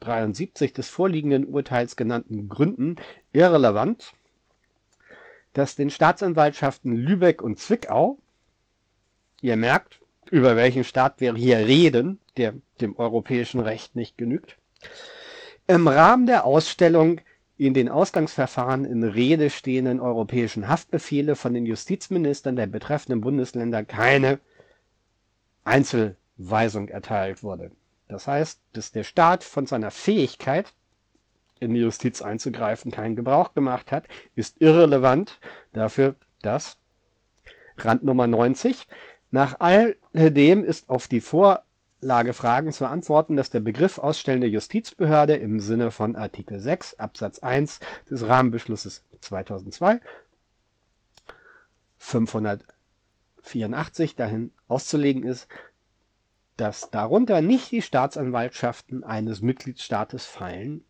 73 0.00 0.72
des 0.72 0.88
vorliegenden 0.88 1.46
Urteils 1.46 1.96
genannten 1.96 2.48
Gründen 2.48 2.96
irrelevant, 3.32 4.12
dass 5.52 5.74
den 5.74 5.90
Staatsanwaltschaften 5.90 6.94
Lübeck 6.94 7.42
und 7.42 7.58
Zwickau, 7.58 8.18
ihr 9.40 9.56
merkt, 9.56 10.00
über 10.30 10.56
welchen 10.56 10.84
Staat 10.84 11.20
wir 11.20 11.34
hier 11.34 11.58
reden, 11.58 12.20
der 12.36 12.54
dem 12.80 12.96
europäischen 12.96 13.60
Recht 13.60 13.96
nicht 13.96 14.18
genügt, 14.18 14.58
im 15.66 15.88
Rahmen 15.88 16.26
der 16.26 16.44
Ausstellung 16.44 17.20
in 17.58 17.72
den 17.74 17.88
Ausgangsverfahren 17.88 18.84
in 18.84 19.02
Rede 19.02 19.50
stehenden 19.50 20.00
europäischen 20.00 20.68
Haftbefehle 20.68 21.36
von 21.36 21.54
den 21.54 21.64
Justizministern 21.64 22.56
der 22.56 22.66
betreffenden 22.66 23.22
Bundesländer 23.22 23.82
keine 23.84 24.40
Einzelweisung 25.64 26.88
erteilt 26.88 27.42
wurde. 27.42 27.70
Das 28.08 28.26
heißt, 28.26 28.60
dass 28.72 28.92
der 28.92 29.04
Staat 29.04 29.42
von 29.42 29.66
seiner 29.66 29.90
Fähigkeit, 29.90 30.72
in 31.58 31.72
die 31.72 31.80
Justiz 31.80 32.20
einzugreifen, 32.20 32.92
keinen 32.92 33.16
Gebrauch 33.16 33.54
gemacht 33.54 33.90
hat, 33.90 34.06
ist 34.34 34.60
irrelevant 34.60 35.40
dafür, 35.72 36.14
dass 36.42 36.76
Rand 37.78 38.04
Nummer 38.04 38.26
90 38.26 38.86
nach 39.30 39.58
alledem 39.60 40.62
ist 40.64 40.88
auf 40.88 41.08
die 41.08 41.20
Vor 41.20 41.62
Lagefragen 42.00 42.72
zu 42.72 42.86
antworten, 42.86 43.36
dass 43.36 43.50
der 43.50 43.60
Begriff 43.60 43.98
ausstellende 43.98 44.46
Justizbehörde 44.46 45.36
im 45.36 45.60
Sinne 45.60 45.90
von 45.90 46.16
Artikel 46.16 46.60
6 46.60 46.98
Absatz 46.98 47.38
1 47.38 47.80
des 48.10 48.26
Rahmenbeschlusses 48.26 49.04
2002 49.20 50.00
584 51.98 54.14
dahin 54.14 54.52
auszulegen 54.68 55.24
ist, 55.24 55.48
dass 56.56 56.90
darunter 56.90 57.42
nicht 57.42 57.70
die 57.70 57.82
Staatsanwaltschaften 57.82 59.04
eines 59.04 59.42
Mitgliedstaates 59.42 60.26
fallen, 60.26 60.85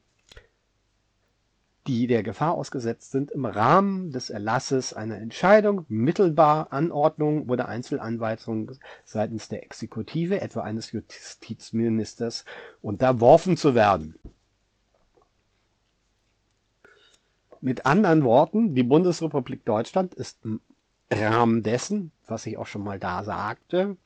die 1.87 2.07
der 2.07 2.22
Gefahr 2.22 2.55
ausgesetzt 2.55 3.12
sind, 3.12 3.30
im 3.30 3.45
Rahmen 3.45 4.11
des 4.11 4.30
Erlasses 4.30 4.93
einer 4.93 5.18
Entscheidung, 5.18 5.84
mittelbar 5.89 6.72
Anordnung 6.72 7.49
oder 7.49 7.68
Einzelanweisung 7.68 8.72
seitens 9.05 9.49
der 9.49 9.62
Exekutive, 9.62 10.41
etwa 10.41 10.62
eines 10.62 10.93
Justizministers, 10.93 12.45
unterworfen 12.82 13.57
zu 13.57 13.74
werden. 13.74 14.18
Mit 17.61 17.87
anderen 17.87 18.24
Worten, 18.24 18.74
die 18.74 18.82
Bundesrepublik 18.82 19.64
Deutschland 19.64 20.14
ist 20.14 20.45
im 20.45 20.61
Rahmen 21.11 21.62
dessen, 21.62 22.12
was 22.26 22.47
ich 22.47 22.59
auch 22.59 22.66
schon 22.66 22.82
mal 22.82 22.99
da 22.99 23.24
sagte, 23.24 23.97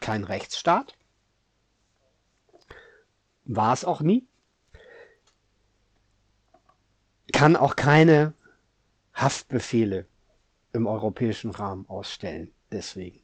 kein 0.00 0.24
Rechtsstaat. 0.24 0.94
War 3.44 3.72
es 3.72 3.84
auch 3.84 4.00
nie 4.00 4.26
kann 7.42 7.56
auch 7.56 7.74
keine 7.74 8.34
Haftbefehle 9.14 10.06
im 10.72 10.86
europäischen 10.86 11.50
Rahmen 11.50 11.86
ausstellen. 11.88 12.52
Deswegen. 12.70 13.18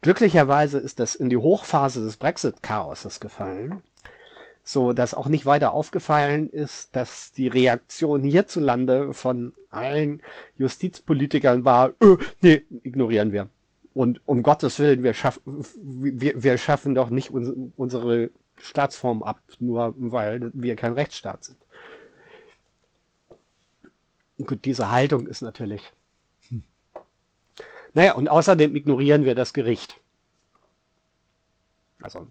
Glücklicherweise 0.00 0.78
ist 0.78 1.00
das 1.00 1.16
in 1.16 1.28
die 1.28 1.36
Hochphase 1.36 2.02
des 2.02 2.16
Brexit-Chaoses 2.16 3.20
gefallen, 3.20 3.82
so 4.64 4.94
dass 4.94 5.12
auch 5.12 5.26
nicht 5.28 5.44
weiter 5.44 5.74
aufgefallen 5.74 6.48
ist, 6.48 6.96
dass 6.96 7.32
die 7.32 7.48
Reaktion 7.48 8.22
hierzulande 8.22 9.12
von 9.12 9.52
allen 9.68 10.22
Justizpolitikern 10.56 11.66
war, 11.66 11.92
öh, 12.02 12.16
nee, 12.40 12.64
ignorieren 12.84 13.32
wir. 13.32 13.50
Und 13.92 14.22
um 14.24 14.42
Gottes 14.42 14.78
Willen, 14.78 15.02
wir 15.02 15.12
schaffen, 15.12 15.62
wir, 15.76 16.42
wir 16.42 16.56
schaffen 16.56 16.94
doch 16.94 17.10
nicht 17.10 17.28
uns, 17.32 17.52
unsere 17.76 18.30
Staatsform 18.60 19.22
ab, 19.22 19.40
nur 19.58 19.94
weil 19.96 20.50
wir 20.54 20.76
kein 20.76 20.94
Rechtsstaat 20.94 21.44
sind. 21.44 21.58
Gut, 24.44 24.64
diese 24.64 24.90
Haltung 24.90 25.26
ist 25.26 25.40
natürlich. 25.40 25.82
Hm. 26.48 26.62
Naja, 27.94 28.14
und 28.14 28.28
außerdem 28.28 28.76
ignorieren 28.76 29.24
wir 29.24 29.34
das 29.34 29.54
Gericht. 29.54 30.00
Also 32.02 32.26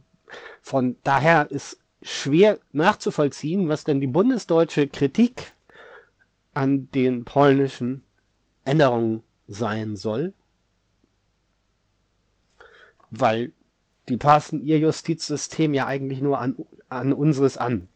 von 0.61 0.95
daher 1.03 1.49
ist 1.49 1.79
schwer 2.01 2.59
nachzuvollziehen, 2.71 3.67
was 3.67 3.83
denn 3.83 3.99
die 3.99 4.07
bundesdeutsche 4.07 4.87
Kritik 4.87 5.53
an 6.53 6.89
den 6.91 7.25
polnischen 7.25 8.03
Änderungen 8.63 9.23
sein 9.47 9.95
soll, 9.95 10.33
weil 13.09 13.51
die 14.09 14.17
passen 14.17 14.63
ihr 14.63 14.79
Justizsystem 14.79 15.73
ja 15.73 15.87
eigentlich 15.87 16.21
nur 16.21 16.39
an, 16.39 16.55
an 16.89 17.13
unseres 17.13 17.57
an. 17.57 17.87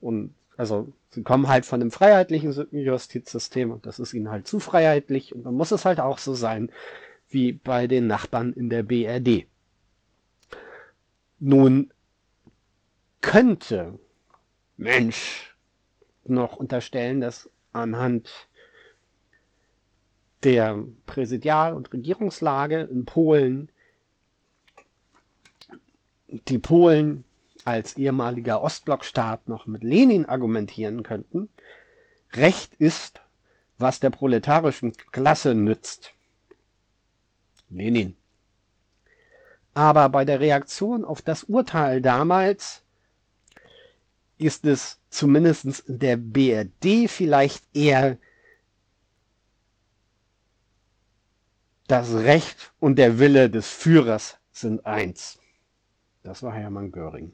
Und 0.00 0.34
also 0.56 0.92
sie 1.10 1.22
kommen 1.22 1.48
halt 1.48 1.66
von 1.66 1.80
dem 1.80 1.90
freiheitlichen 1.90 2.52
Justizsystem 2.72 3.70
und 3.70 3.86
das 3.86 3.98
ist 3.98 4.14
ihnen 4.14 4.30
halt 4.30 4.46
zu 4.46 4.58
freiheitlich 4.58 5.34
und 5.34 5.44
dann 5.44 5.54
muss 5.54 5.70
es 5.70 5.84
halt 5.84 6.00
auch 6.00 6.18
so 6.18 6.34
sein 6.34 6.70
wie 7.28 7.52
bei 7.52 7.86
den 7.86 8.06
Nachbarn 8.06 8.52
in 8.52 8.70
der 8.70 8.82
BRD. 8.82 9.46
Nun 11.38 11.92
könnte 13.20 13.98
Mensch 14.76 15.54
noch 16.24 16.56
unterstellen, 16.56 17.20
dass 17.20 17.50
anhand 17.72 18.48
der 20.44 20.84
Präsidial- 21.06 21.74
und 21.74 21.92
Regierungslage 21.92 22.82
in 22.82 23.04
Polen 23.04 23.68
die 26.28 26.58
Polen 26.58 27.24
als 27.64 27.96
ehemaliger 27.96 28.62
Ostblockstaat 28.62 29.48
noch 29.48 29.66
mit 29.66 29.82
Lenin 29.82 30.26
argumentieren 30.26 31.02
könnten, 31.02 31.48
Recht 32.32 32.74
ist, 32.74 33.20
was 33.78 34.00
der 34.00 34.10
proletarischen 34.10 34.92
Klasse 35.12 35.54
nützt. 35.54 36.12
Lenin. 37.68 38.16
Aber 39.74 40.08
bei 40.08 40.24
der 40.24 40.40
Reaktion 40.40 41.04
auf 41.04 41.22
das 41.22 41.44
Urteil 41.44 42.00
damals 42.00 42.82
ist 44.38 44.64
es 44.64 44.98
zumindest 45.10 45.64
in 45.88 45.98
der 45.98 46.16
BRD 46.16 47.10
vielleicht 47.10 47.64
eher 47.74 48.18
das 51.88 52.12
Recht 52.14 52.72
und 52.80 52.96
der 52.96 53.18
Wille 53.18 53.50
des 53.50 53.68
Führers 53.68 54.38
sind 54.52 54.84
eins. 54.86 55.38
Das 56.26 56.42
war 56.42 56.52
Hermann 56.52 56.90
Göring. 56.90 57.32